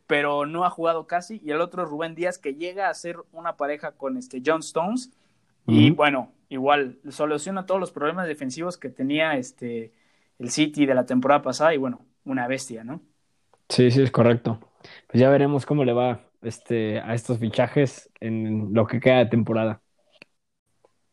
[0.07, 3.19] pero no ha jugado casi, y el otro es Rubén Díaz que llega a ser
[3.33, 5.13] una pareja con este John Stones,
[5.67, 9.93] y bueno, igual soluciona todos los problemas defensivos que tenía este
[10.39, 13.03] el City de la temporada pasada, y bueno, una bestia, ¿no?
[13.69, 14.59] Sí, sí, es correcto.
[15.07, 19.27] Pues ya veremos cómo le va este, a estos fichajes en lo que queda de
[19.27, 19.83] temporada.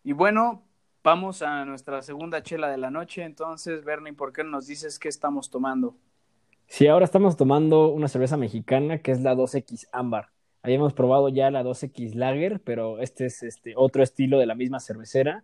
[0.01, 0.63] Y bueno,
[1.03, 3.23] vamos a nuestra segunda chela de la noche.
[3.23, 5.95] Entonces, Bernie, ¿por qué no nos dices qué estamos tomando?
[6.67, 10.29] Sí, ahora estamos tomando una cerveza mexicana que es la 2X Ámbar.
[10.63, 14.79] Habíamos probado ya la 2X Lager, pero este es este otro estilo de la misma
[14.79, 15.43] cervecera.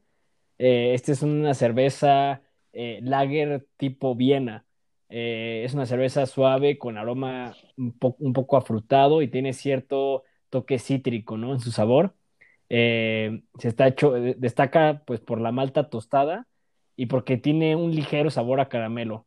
[0.57, 2.41] Eh, este es una cerveza
[2.71, 4.65] eh, Lager tipo Viena.
[5.09, 10.79] Eh, es una cerveza suave con aroma un, un, poco afrutado y tiene cierto toque
[10.79, 11.53] cítrico, ¿no?
[11.53, 12.13] En su sabor.
[12.69, 16.47] Eh, se está hecho, eh, destaca pues por la malta tostada
[16.95, 19.25] y porque tiene un ligero sabor a caramelo.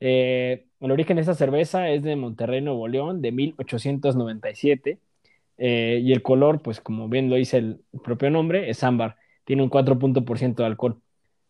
[0.00, 4.98] el origen de esta cerveza es de Monterrey, Nuevo León, de 1897.
[5.58, 9.16] y el color, pues como bien lo dice el propio nombre, es ámbar.
[9.44, 11.00] Tiene un 4% de alcohol.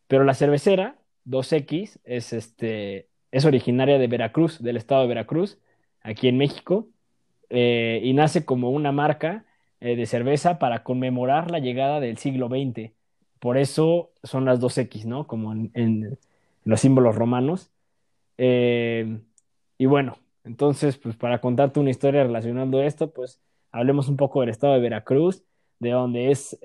[0.08, 5.58] Pero la cervecera, 2X, es este, es originaria de Veracruz, del estado de Veracruz,
[6.02, 6.88] aquí en México,
[7.48, 9.44] eh, y nace como una marca
[9.80, 12.92] eh, de cerveza para conmemorar la llegada del siglo XX.
[13.38, 15.26] Por eso son las dos X, ¿no?
[15.26, 16.18] Como en,
[16.64, 17.70] los símbolos romanos.
[18.38, 19.20] Eh,
[19.78, 23.40] y bueno, entonces, pues para contarte una historia relacionando esto, pues
[23.72, 25.44] hablemos un poco del estado de Veracruz,
[25.78, 26.58] de donde es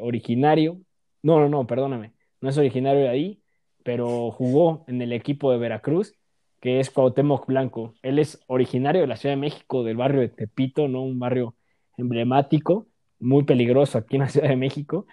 [0.00, 0.80] originario.
[1.22, 3.42] No, no, no, perdóname, no es originario de ahí,
[3.84, 6.14] pero jugó en el equipo de Veracruz,
[6.60, 7.94] que es Cuauhtémoc Blanco.
[8.02, 11.02] Él es originario de la Ciudad de México, del barrio de Tepito, ¿no?
[11.02, 11.54] Un barrio
[11.96, 12.86] emblemático,
[13.20, 15.06] muy peligroso aquí en la Ciudad de México.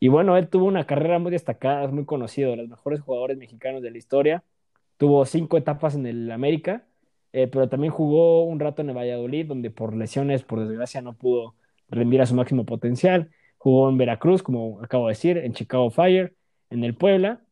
[0.00, 3.38] Y bueno, él tuvo una carrera muy destacada, es muy conocido, de los mejores jugadores
[3.38, 4.44] mexicanos de la historia.
[4.96, 6.86] Tuvo cinco etapas en el América,
[7.32, 11.14] eh, pero también jugó un rato en el Valladolid, donde por lesiones, por desgracia, no
[11.14, 11.54] pudo
[11.88, 13.30] rendir a su máximo potencial.
[13.58, 16.34] Jugó en Veracruz, como acabo de decir, en Chicago Fire,
[16.70, 17.44] en el Puebla,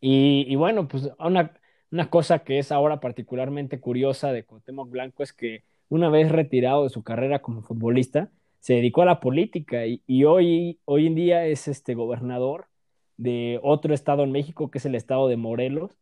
[0.00, 1.52] y, bueno, pues una,
[2.10, 6.90] cosa que es ahora particularmente curiosa de Cuauhtémoc Blanco es que una vez retirado de
[6.90, 11.68] su carrera como futbolista, se dedicó a la política y, hoy, hoy en día es
[11.68, 12.66] este gobernador
[13.16, 15.96] de otro estado en México, que es el estado de Morelos,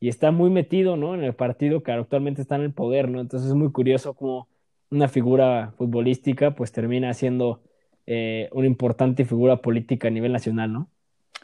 [0.00, 1.14] y está muy metido, ¿no?
[1.14, 3.20] En el partido que actualmente está en el poder, ¿no?
[3.20, 4.48] Entonces es muy curioso cómo
[4.90, 7.60] una figura futbolística pues termina siendo
[8.06, 10.88] eh, una importante figura política a nivel nacional, ¿no?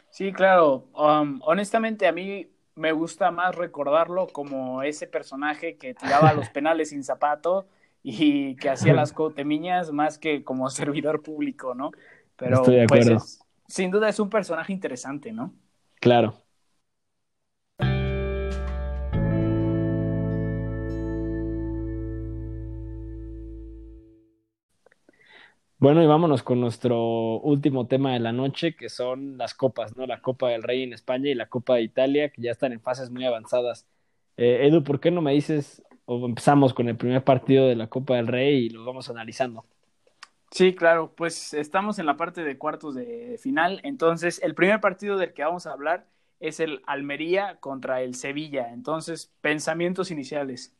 [0.09, 0.87] Sí, claro.
[0.95, 6.89] Um, honestamente, a mí me gusta más recordarlo como ese personaje que tiraba los penales
[6.89, 7.67] sin zapato
[8.09, 11.91] y que hacía las cotemiñas más que como servidor público, ¿no?
[12.37, 15.53] Pero pues sin duda es un personaje interesante, ¿no?
[15.99, 16.35] Claro.
[25.79, 30.07] Bueno, y vámonos con nuestro último tema de la noche, que son las copas, ¿no?
[30.07, 32.79] La Copa del Rey en España y la Copa de Italia, que ya están en
[32.79, 33.85] fases muy avanzadas.
[34.37, 37.87] Eh, Edu, ¿por qué no me dices, o empezamos con el primer partido de la
[37.87, 39.65] Copa del Rey y lo vamos analizando?
[40.51, 43.81] Sí, claro, pues estamos en la parte de cuartos de final.
[43.83, 46.07] Entonces, el primer partido del que vamos a hablar
[46.39, 48.71] es el Almería contra el Sevilla.
[48.71, 50.73] Entonces, pensamientos iniciales.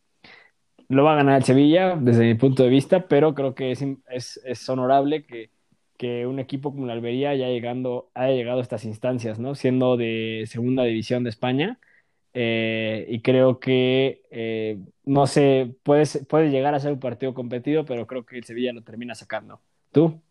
[0.87, 3.83] Lo va a ganar el Sevilla desde mi punto de vista, pero creo que es,
[4.09, 5.49] es, es honorable que,
[5.97, 9.55] que, un equipo como la Almería haya, llegando, haya llegado a estas instancias, ¿no?
[9.55, 11.77] Siendo de segunda división de España.
[12.39, 17.85] Eh, y creo que, eh, no sé, puede, puede llegar a ser un partido competido,
[17.85, 19.59] pero creo que el Sevilla lo termina sacando.
[19.91, 20.21] ¿Tú?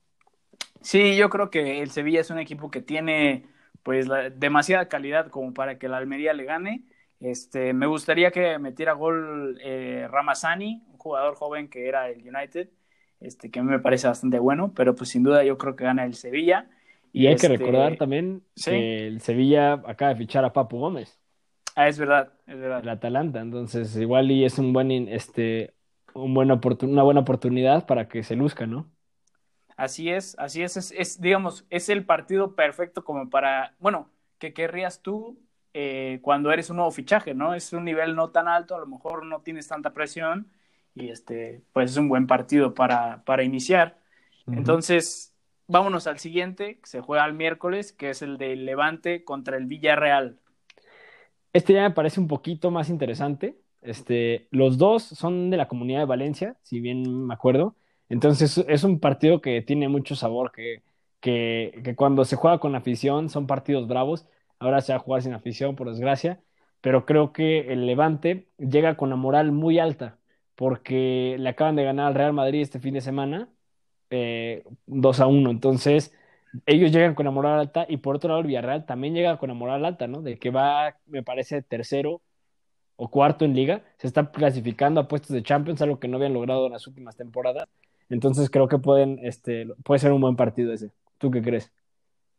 [0.83, 3.47] Sí, yo creo que el Sevilla es un equipo que tiene
[3.83, 6.85] pues demasiada calidad como para que la Almería le gane
[7.21, 12.69] este, me gustaría que metiera gol eh, Ramazani, un jugador joven que era el United,
[13.21, 15.85] este, que a mí me parece bastante bueno, pero pues sin duda yo creo que
[15.85, 16.69] gana el Sevilla.
[17.13, 21.19] Y, hay que este, recordar también que el Sevilla acaba de fichar a Papu Gómez.
[21.77, 22.83] Ah, es verdad, es verdad.
[22.83, 25.75] El Atalanta, entonces igual y es un buen, este,
[26.15, 28.91] un buen una buena oportunidad para que se luzca, ¿no?
[29.77, 34.55] Así es, así es, es, es, digamos, es el partido perfecto como para, bueno, que
[34.55, 35.39] querrías tú
[35.75, 37.55] eh, cuando eres un nuevo fichaje, ¿no?
[37.55, 40.51] Es un nivel no tan alto, a lo mejor no tienes tanta presión
[40.95, 44.01] y este, pues es un buen partido para, para iniciar.
[44.47, 45.35] Entonces,
[45.67, 49.67] vámonos al siguiente, que se juega el miércoles, que es el de Levante contra el
[49.67, 50.39] Villarreal.
[51.57, 53.59] Este ya me parece un poquito más interesante.
[53.81, 57.77] Este, los dos son de la comunidad de Valencia, si bien me acuerdo.
[58.11, 60.83] Entonces es un partido que tiene mucho sabor, que,
[61.21, 64.27] que, cuando se juega con afición son partidos bravos.
[64.59, 66.43] Ahora se va a jugar sin afición, por desgracia.
[66.83, 70.19] Pero creo que el Levante llega con la moral muy alta,
[70.57, 73.49] porque le acaban de ganar al Real Madrid este fin de semana
[74.11, 75.51] eh, 2 a 1.
[75.51, 76.13] Entonces,
[76.65, 79.49] ellos llegan con la moral alta y por otro lado el Villarreal también llega con
[79.49, 80.23] la moral alta, ¿no?
[80.23, 82.23] De que va, me parece, tercero
[82.97, 86.33] o cuarto en liga, se está clasificando a puestos de Champions, algo que no habían
[86.33, 87.69] logrado en las últimas temporadas.
[88.09, 90.93] Entonces creo que pueden, este, puede ser un buen partido ese.
[91.19, 91.73] ¿Tú qué crees?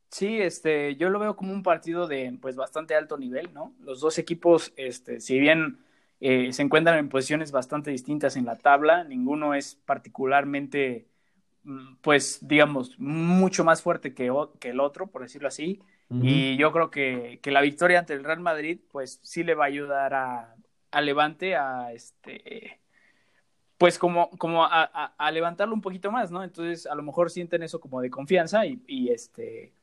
[0.10, 3.74] Sí, este, yo lo veo como un partido de pues bastante alto nivel, ¿no?
[3.82, 5.80] Los dos equipos, este, si bien
[6.22, 11.08] eh, se encuentran en posiciones bastante distintas en la tabla, ninguno es particularmente
[12.02, 15.82] pues digamos, mucho más fuerte que, que el otro, por decirlo así.
[16.10, 19.66] Y yo creo que, que, la victoria ante el Real Madrid, pues sí le va
[19.66, 20.56] a ayudar a,
[20.90, 22.80] a Levante a este
[23.78, 26.44] pues como, como a, a, levantarlo un poquito más, ¿no?
[26.44, 29.74] Entonces a lo mejor sienten eso como de confianza y, y este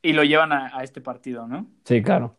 [0.00, 1.66] y lo llevan a, este partido, ¿no?
[1.84, 2.36] Sí, claro.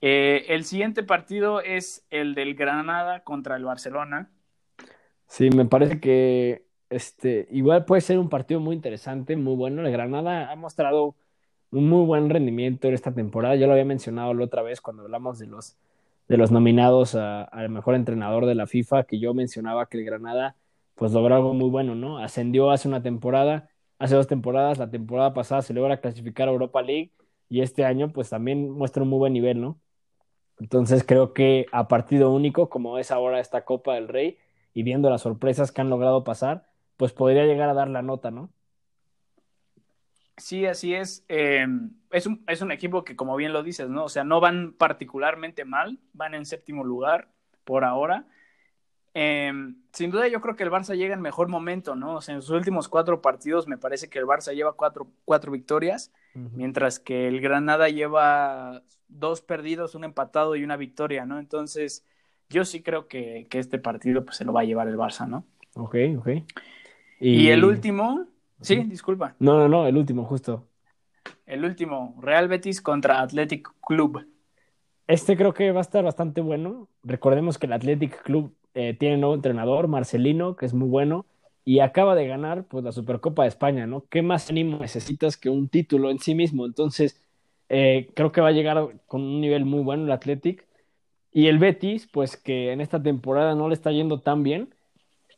[0.00, 4.30] Eh, el siguiente partido es el del Granada contra el Barcelona.
[5.26, 9.84] Sí, me parece que este, igual puede ser un partido muy interesante, muy bueno.
[9.84, 11.16] El Granada ha mostrado
[11.70, 13.56] un muy buen rendimiento en esta temporada.
[13.56, 15.76] Ya lo había mencionado la otra vez cuando hablamos de los,
[16.28, 20.56] de los nominados al mejor entrenador de la FIFA, que yo mencionaba que el Granada
[20.94, 22.18] pues logró algo muy bueno, ¿no?
[22.18, 23.68] Ascendió hace una temporada,
[23.98, 27.12] hace dos temporadas, la temporada pasada se logra clasificar a Europa League
[27.48, 29.78] y este año pues también muestra un muy buen nivel, ¿no?
[30.58, 34.38] Entonces creo que a partido único, como es ahora esta Copa del Rey,
[34.74, 36.66] y viendo las sorpresas que han logrado pasar,
[36.96, 38.50] pues podría llegar a dar la nota, ¿no?
[40.36, 41.24] Sí, así es.
[41.28, 41.66] Eh,
[42.10, 44.04] es, un, es un equipo que, como bien lo dices, ¿no?
[44.04, 47.28] O sea, no van particularmente mal, van en séptimo lugar
[47.64, 48.26] por ahora.
[49.14, 49.50] Eh,
[49.92, 52.16] sin duda, yo creo que el Barça llega en mejor momento, ¿no?
[52.16, 55.52] O sea, en sus últimos cuatro partidos me parece que el Barça lleva cuatro, cuatro
[55.52, 61.38] victorias, mientras que el Granada lleva dos perdidos, un empatado y una victoria, ¿no?
[61.38, 62.04] Entonces,
[62.50, 65.26] yo sí creo que, que este partido pues, se lo va a llevar el Barça,
[65.26, 65.46] ¿no?
[65.76, 66.28] Ok, ok.
[67.20, 67.48] Y...
[67.48, 68.26] el último,
[68.60, 69.34] sí, disculpa.
[69.38, 70.68] No, no, no, el último, justo.
[71.46, 74.26] El último, Real Betis contra Athletic Club.
[75.06, 76.88] Este creo que va a estar bastante bueno.
[77.04, 81.26] Recordemos que el Athletic Club eh, tiene nuevo entrenador, Marcelino, que es muy bueno,
[81.64, 84.04] y acaba de ganar pues la Supercopa de España, ¿no?
[84.08, 86.66] ¿Qué más ánimo necesitas que un título en sí mismo?
[86.66, 87.20] Entonces,
[87.68, 90.66] eh, creo que va a llegar con un nivel muy bueno el Athletic.
[91.32, 94.74] Y el Betis, pues que en esta temporada no le está yendo tan bien,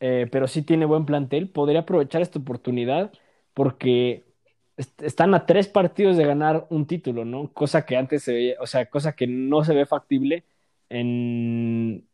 [0.00, 3.12] eh, pero sí tiene buen plantel, podría aprovechar esta oportunidad
[3.54, 4.24] porque
[4.98, 7.52] están a tres partidos de ganar un título, ¿no?
[7.52, 10.44] Cosa que antes se veía, o sea, cosa que no se ve factible
[10.88, 12.06] en,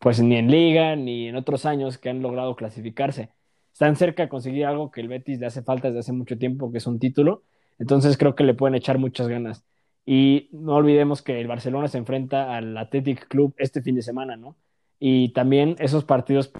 [0.00, 3.30] pues ni en liga ni en otros años que han logrado clasificarse.
[3.72, 6.70] Están cerca de conseguir algo que el Betis le hace falta desde hace mucho tiempo,
[6.70, 7.42] que es un título.
[7.78, 9.64] Entonces creo que le pueden echar muchas ganas.
[10.04, 14.36] Y no olvidemos que el Barcelona se enfrenta al Athletic Club este fin de semana,
[14.36, 14.56] ¿no?
[14.98, 16.52] Y también esos partidos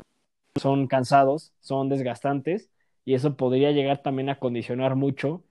[0.57, 2.71] son cansados, son desgastantes
[3.05, 5.43] y eso podría llegar también a condicionar mucho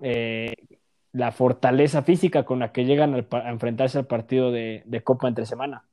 [0.00, 0.54] eh,
[1.12, 5.84] la fortaleza física con la que llegan a enfrentarse al partido de, Copa entre semana.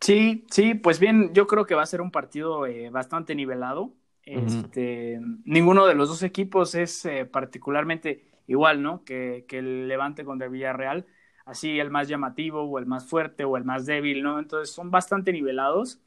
[0.00, 3.92] Sí, sí, pues bien, yo creo que va a ser un partido eh, bastante nivelado.
[4.22, 9.02] Este, Ninguno de los dos equipos es eh, particularmente igual, ¿no?
[9.04, 11.06] Que, que, el Levante contra el Villarreal,
[11.44, 14.38] así el más llamativo o el más fuerte o el más débil, ¿no?
[14.38, 16.00] Entonces son bastante nivelados.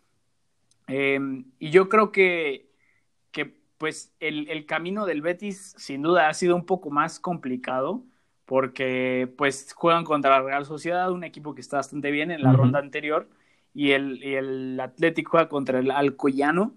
[0.88, 2.70] Em, y yo creo que,
[3.32, 3.46] que
[3.78, 8.04] pues el, el, camino del Betis sin duda ha sido un poco más complicado
[8.46, 12.52] porque pues juegan contra la Real Sociedad, un equipo que está bastante bien en la
[12.54, 13.30] ronda anterior,
[13.74, 16.74] y el, y el Atlético juega contra el Alcoyano,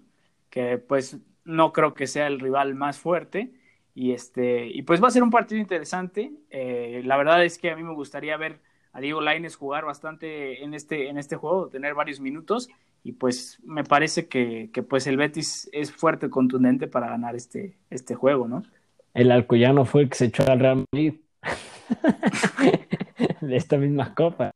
[0.49, 3.53] que pues no creo que sea el rival más fuerte.
[3.93, 6.31] Y, este, y pues va a ser un partido interesante.
[6.49, 8.59] Eh, la verdad es que a mí me gustaría ver
[8.93, 12.69] a Diego Laines jugar bastante en este, en este juego, tener varios minutos
[13.03, 17.77] y pues me parece que, que, pues el Betis es fuerte, contundente para ganar este,
[17.89, 18.63] este juego, ¿no?
[19.13, 21.15] El Alcoyano fue el que se echó al Real Madrid
[23.41, 24.51] de esta misma copa.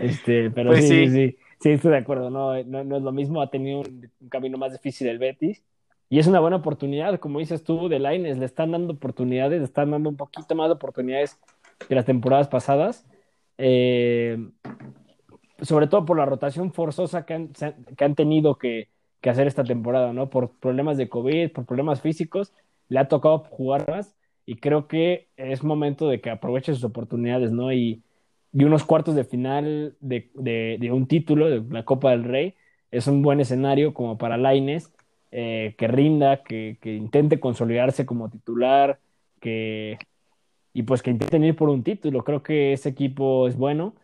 [0.00, 3.50] Este, pero pues sí, sí, sí, estoy de acuerdo, no, no, es lo mismo, ha
[3.50, 5.62] tenido un, camino más difícil el Betis.
[6.08, 9.64] Y es una buena oportunidad, como dices tú, de Laines, le están dando oportunidades, le
[9.64, 11.38] están dando un poquito más de oportunidades
[11.88, 13.06] que las temporadas pasadas.
[13.56, 14.36] Eh,
[15.60, 17.48] sobre todo por la rotación forzosa que han,
[17.96, 18.88] que han tenido que,
[19.24, 20.30] hacer esta temporada, ¿no?
[20.30, 22.52] Por problemas de COVID, por problemas físicos,
[22.88, 27.52] le ha tocado jugar más y creo que es momento de que aproveche sus oportunidades,
[27.52, 27.72] ¿no?
[27.72, 28.02] Y,
[28.52, 32.54] y unos cuartos de final de, de, un título, de la Copa del Rey,
[32.90, 34.92] es un buen escenario como para Laines,
[35.30, 38.98] eh, que rinda, que, que, intente consolidarse como titular,
[39.40, 39.98] que,
[40.72, 42.24] y pues que intenten ir por un título.
[42.24, 43.94] Creo que ese equipo es bueno.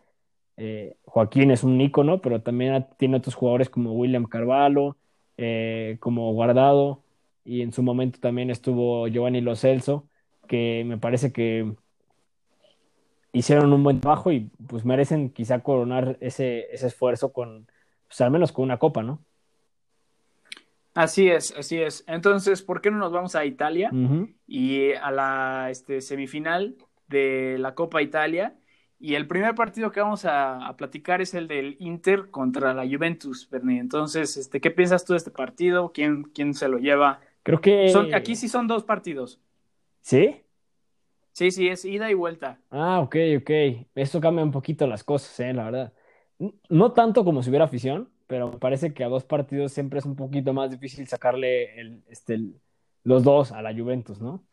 [0.61, 4.97] Eh, Joaquín es un ícono, pero también tiene otros jugadores como William Carvalho,
[5.37, 7.01] eh, como Guardado,
[7.45, 10.09] y en su momento también estuvo Giovanni Lo Celso,
[10.47, 11.71] que me parece que
[13.31, 17.67] hicieron un buen trabajo y pues merecen quizá coronar ese, ese esfuerzo con,
[18.07, 19.23] pues al menos con una copa, ¿no?
[20.93, 22.03] Así es, así es.
[22.05, 23.91] Entonces, ¿por qué no nos vamos a Italia
[24.45, 26.75] y a la este, semifinal
[27.07, 28.58] de la Copa Italia?
[28.99, 33.49] Y el primer partido que vamos a, platicar es el del Inter contra la Juventus,
[33.49, 33.79] Bernie.
[33.79, 35.93] Entonces, este, ¿qué piensas tú de este partido?
[35.93, 37.21] ¿Quién, quién se lo lleva?
[37.43, 37.89] Creo que...
[37.89, 39.39] Son, aquí sí son dos partidos.
[40.01, 40.43] ¿Sí?
[41.31, 42.59] Sí, sí, es ida y vuelta.
[42.71, 43.49] Ah, ok, ok.
[43.95, 45.53] Esto cambia un poquito las cosas, ¿eh?
[45.53, 45.93] La verdad.
[46.67, 50.05] No tanto como si hubiera afición, pero me parece que a dos partidos siempre es
[50.05, 52.37] un poquito más difícil sacarle el, este,
[53.03, 54.43] los dos a la Juventus, ¿no?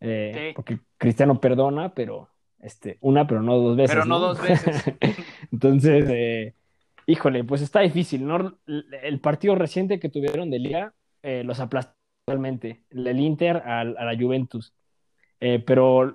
[0.00, 2.28] Eh, porque Cristiano perdona, pero
[2.60, 3.94] este, una, pero no dos veces.
[3.94, 4.84] Pero no, dos veces.
[5.52, 6.54] Entonces, eh,
[7.06, 8.58] híjole, pues está difícil, ¿no?
[8.66, 11.94] El partido reciente que tuvieron de Liga eh, los aplastó
[12.24, 14.74] totalmente, el Inter a, a la Juventus.
[15.38, 16.14] pero,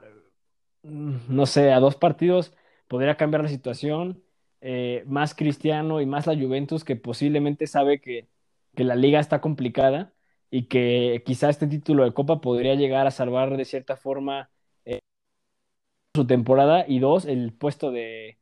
[0.83, 2.53] mm, no sé, a dos partidos
[2.87, 4.23] podría cambiar la situación
[4.65, 8.29] eh, más Cristiano y más la Juventus que posiblemente sabe que,
[8.75, 10.13] la liga está complicada
[10.49, 14.47] y que quizá este título de Copa podría llegar a salvar de cierta forma eh,
[16.13, 18.37] su temporada y dos, el puesto de,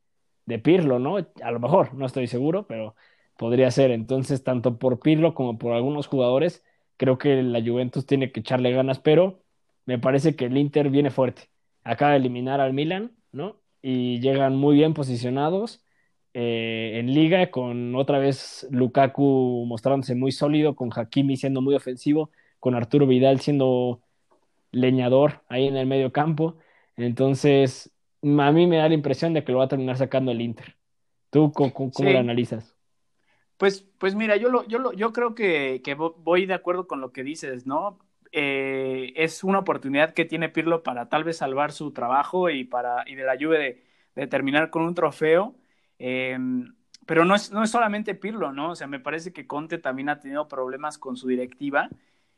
[0.45, 1.17] de Pirlo, ¿no?
[1.17, 2.95] A lo mejor, no estoy seguro, pero
[3.37, 3.91] podría ser.
[3.91, 6.63] Entonces, tanto por Pirlo como por algunos jugadores,
[6.97, 9.43] creo que la Juventus tiene que echarle ganas, pero
[9.85, 11.49] me parece que el Inter viene fuerte.
[11.83, 13.57] Acaba de eliminar al Milan, ¿no?
[13.81, 15.83] Y llegan muy bien posicionados
[16.33, 22.31] eh, en liga, con otra vez Lukaku mostrándose muy sólido, con Hakimi siendo muy ofensivo,
[22.59, 24.01] con Arturo Vidal siendo
[24.71, 26.57] leñador ahí en el medio campo.
[26.97, 27.91] Entonces,
[28.23, 30.77] a mí me da la impresión de que lo va a terminar sacando el Inter.
[31.29, 32.75] ¿Tú cómo, lo analizas?
[33.57, 35.81] Pues, pues mira, yo, lo, yo, lo, yo creo que,
[36.17, 37.99] voy de acuerdo con lo que dices, ¿no?
[38.33, 43.03] Eh, es una oportunidad que tiene Pirlo para tal vez salvar su trabajo y, para,
[43.07, 43.83] y de la lluvia de,
[44.15, 45.55] de terminar con un trofeo.
[45.99, 46.73] Em,
[47.05, 48.71] pero no es, no es solamente Pirlo, ¿no?
[48.71, 51.89] O sea, me parece que Conte también ha tenido problemas con su directiva.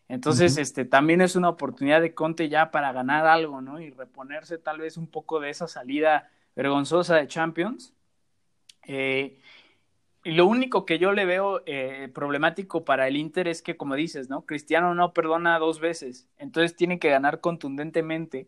[0.07, 3.79] Entonces, este, también es una oportunidad de Conte ya para ganar algo, ¿no?
[3.79, 7.93] Y reponerse tal vez un poco de esa salida vergonzosa de Champions.
[8.85, 9.39] Eh,
[10.25, 13.95] y lo único que yo le veo eh, problemático para el Inter es que, como
[13.95, 14.45] dices, ¿no?
[14.45, 18.47] Cristiano no perdona dos veces, entonces tiene que ganar contundentemente.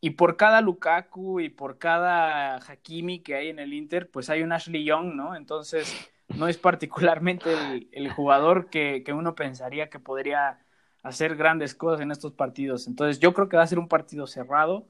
[0.00, 4.42] Y por cada Lukaku y por cada Hakimi que hay en el Inter, pues hay
[4.42, 5.34] un Ashley Young, ¿no?
[5.34, 10.58] Entonces, no es particularmente el, jugador que, uno pensaría que podría
[11.06, 12.86] hacer grandes cosas en estos partidos.
[12.88, 14.86] Entonces, yo creo que va a ser un partido cerrado,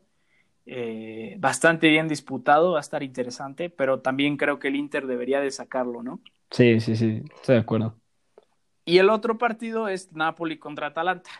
[0.64, 5.40] eh, bastante bien disputado, va a estar interesante, pero también creo que el Inter debería
[5.40, 6.20] de sacarlo, ¿no?
[6.50, 7.94] Sí, sí, sí, estoy de acuerdo.
[8.84, 11.30] Y el otro partido es Napoli contra Atalanta.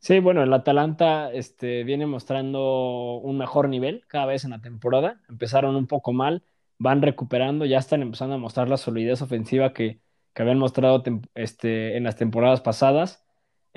[0.00, 5.20] Sí, bueno, el Atalanta este, viene mostrando un mejor nivel cada vez en la temporada.
[5.28, 6.44] Empezaron un poco mal,
[6.78, 10.00] van recuperando, ya están empezando a mostrar la solidez ofensiva que,
[10.34, 11.02] que habían mostrado
[11.34, 13.24] este, en las temporadas pasadas.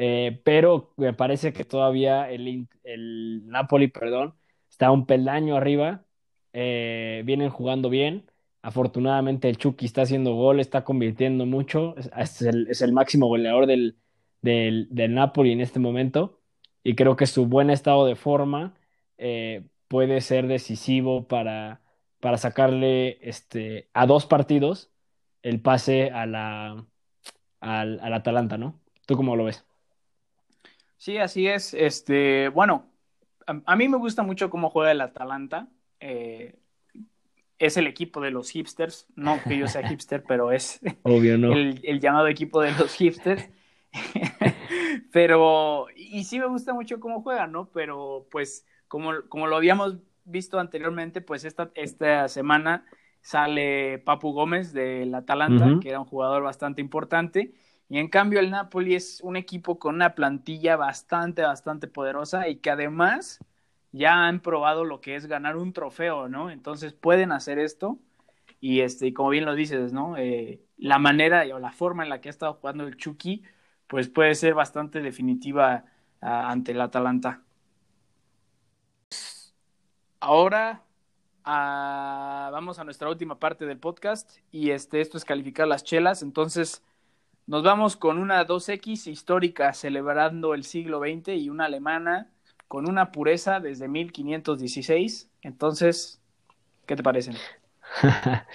[0.04, 2.68] Eh, pero me parece que todavía el,
[3.48, 4.34] Napoli, perdón,
[4.70, 6.06] está un peldaño arriba.
[6.54, 8.26] Eh, vienen jugando bien.
[8.64, 11.96] Afortunadamente el Chucky está haciendo gol, está convirtiendo mucho.
[12.18, 13.98] Es, el, máximo goleador del,
[14.42, 16.42] del, Napoli en este momento
[16.84, 18.74] y creo que su buen estado de forma
[19.20, 21.82] eh, puede ser decisivo para,
[22.20, 24.92] para sacarle este, a dos partidos
[25.44, 26.88] el pase a la,
[27.60, 28.80] al, Atalanta, ¿no?
[29.06, 29.66] ¿Tú cómo lo ves?
[31.02, 31.74] Sí, así es.
[31.74, 32.86] Este, bueno,
[33.48, 35.68] a, mí me gusta mucho cómo juega el Atalanta.
[36.00, 36.60] Eh,
[37.58, 41.54] es el equipo de los hipsters, no que yo sea hipster, pero es Obvio, no.
[41.54, 43.50] el, el, llamado equipo de los hipsters.
[45.12, 47.72] Pero, y sí me gusta mucho cómo juega, ¿no?
[47.72, 52.86] Pero, pues, como, como lo habíamos visto anteriormente, pues esta, esta semana
[53.22, 57.56] sale Papu Gómez del Atalanta, que era un jugador bastante importante.
[57.92, 62.56] Y en cambio el Napoli es un equipo con una plantilla bastante, bastante poderosa y
[62.56, 63.40] que además
[63.92, 66.50] ya han probado lo que es ganar un trofeo, ¿no?
[66.52, 68.00] Entonces pueden hacer esto.
[68.62, 70.16] Y este, como bien lo dices, ¿no?
[70.16, 73.44] Eh, la manera o la forma en la que ha estado jugando el Chucky,
[73.88, 75.84] pues puede ser bastante definitiva
[76.22, 77.42] ante el Atalanta.
[80.22, 80.86] Ahora
[81.44, 86.24] ah, vamos a nuestra última parte del podcast y este, esto es calificar las chelas.
[86.24, 86.84] Entonces
[87.48, 92.32] nos vamos con una 2X histórica celebrando el siglo XX y una alemana
[92.68, 95.30] con una pureza desde 1516.
[95.42, 96.22] Entonces,
[96.86, 97.36] ¿qué te parecen?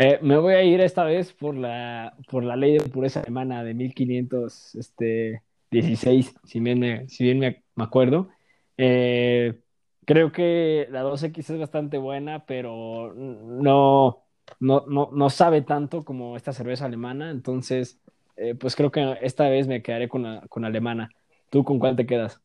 [0.00, 3.64] Eh, me voy a ir esta vez por la, por la ley de pureza alemana
[3.64, 5.42] de 1516, este,
[6.44, 8.28] si bien me, si bien me, acuerdo.
[8.76, 9.58] Eh,
[10.04, 14.22] creo que la 2X es bastante buena, pero no,
[14.60, 17.32] no, no, no sabe tanto como esta cerveza alemana.
[17.32, 18.00] Entonces,
[18.38, 21.10] eh, pues creo que esta vez me quedaré con la, con alemana.
[21.50, 22.40] ¿Tú con cuál te quedas?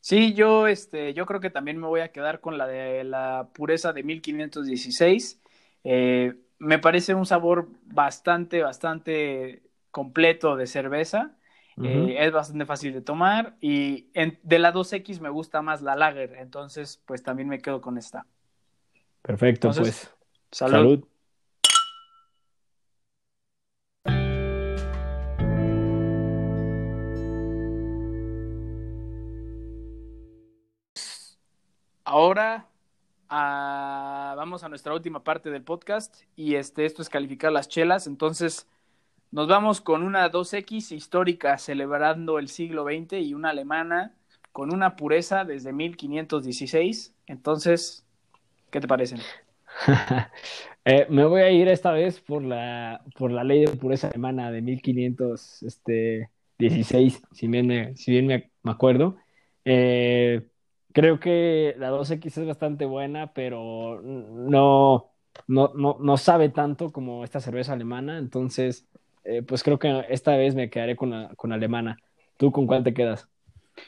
[0.00, 3.48] Sí, yo, este, yo creo que también me voy a quedar con la de la
[3.54, 5.40] pureza de 1516.
[5.84, 11.32] Eh, me parece un sabor bastante, bastante completo de cerveza.
[11.82, 14.08] Eh, es bastante fácil de tomar y
[14.42, 18.26] de la 2X me gusta más la lager, entonces pues también me quedo con esta.
[19.22, 20.10] Perfecto, pues.
[20.50, 21.04] salud.
[32.20, 32.66] Ahora
[33.30, 38.06] ah, vamos a nuestra última parte del podcast y este, esto es calificar las chelas.
[38.06, 38.68] Entonces
[39.30, 44.12] nos vamos con una 2X histórica celebrando el siglo XX y una alemana
[44.52, 47.14] con una pureza desde 1516.
[47.26, 48.04] Entonces,
[48.70, 49.20] ¿qué te parecen?
[50.86, 54.50] Eh, me voy a ir esta vez por la, por la ley de pureza alemana
[54.50, 56.30] de 1516, este,
[57.32, 59.18] si bien me, si bien me, acuerdo.
[59.66, 60.49] Eh,
[60.92, 65.10] Creo que la 2X es bastante buena, pero no,
[65.46, 68.18] no, no, no sabe tanto como esta cerveza alemana.
[68.18, 68.86] Entonces,
[69.24, 71.98] eh, pues creo que esta vez me quedaré con la, con alemana.
[72.36, 73.28] ¿Tú con cuál te quedas?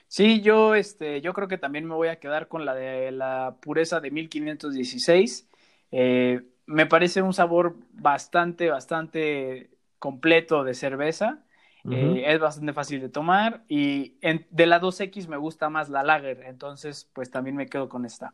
[0.09, 3.57] Sí, yo, este, yo creo que también me voy a quedar con la de la
[3.61, 5.49] pureza de 1516.
[5.91, 11.45] Eh, me parece un sabor bastante, bastante completo de cerveza.
[11.91, 14.17] Eh, es bastante fácil de tomar y
[14.51, 18.33] de la 2X me gusta más la lager, entonces pues también me quedo con esta.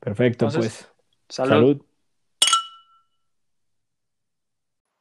[0.00, 0.92] Perfecto, pues.
[1.28, 1.80] Salud.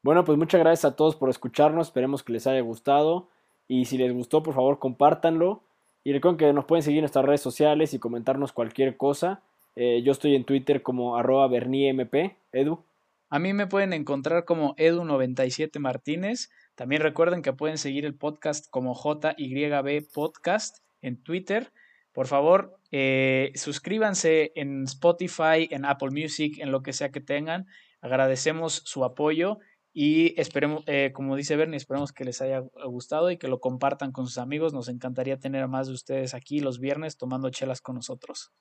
[0.03, 3.29] Bueno, pues muchas gracias a todos por escucharnos, esperemos que les haya gustado
[3.67, 5.61] y si les gustó, por favor, compártanlo
[6.03, 9.41] y recuerden que nos pueden seguir en nuestras redes sociales y comentarnos cualquier cosa.
[9.75, 12.13] Eh, yo estoy en Twitter como arroba berniemp,
[12.51, 12.83] Edu.
[13.29, 16.49] A mí me pueden encontrar como Edu97 Martínez.
[16.75, 21.71] También recuerden que pueden seguir el podcast como JYB Podcast en Twitter.
[22.13, 27.67] Por favor, eh, suscríbanse en Spotify, en Apple Music, en lo que sea que tengan.
[28.01, 29.59] Agradecemos su apoyo
[29.93, 34.11] y esperemos, eh, como dice Bernie, esperemos que les haya gustado y que lo compartan
[34.11, 34.73] con sus amigos.
[34.73, 38.51] Nos encantaría tener a más de ustedes aquí los viernes tomando chelas con nosotros.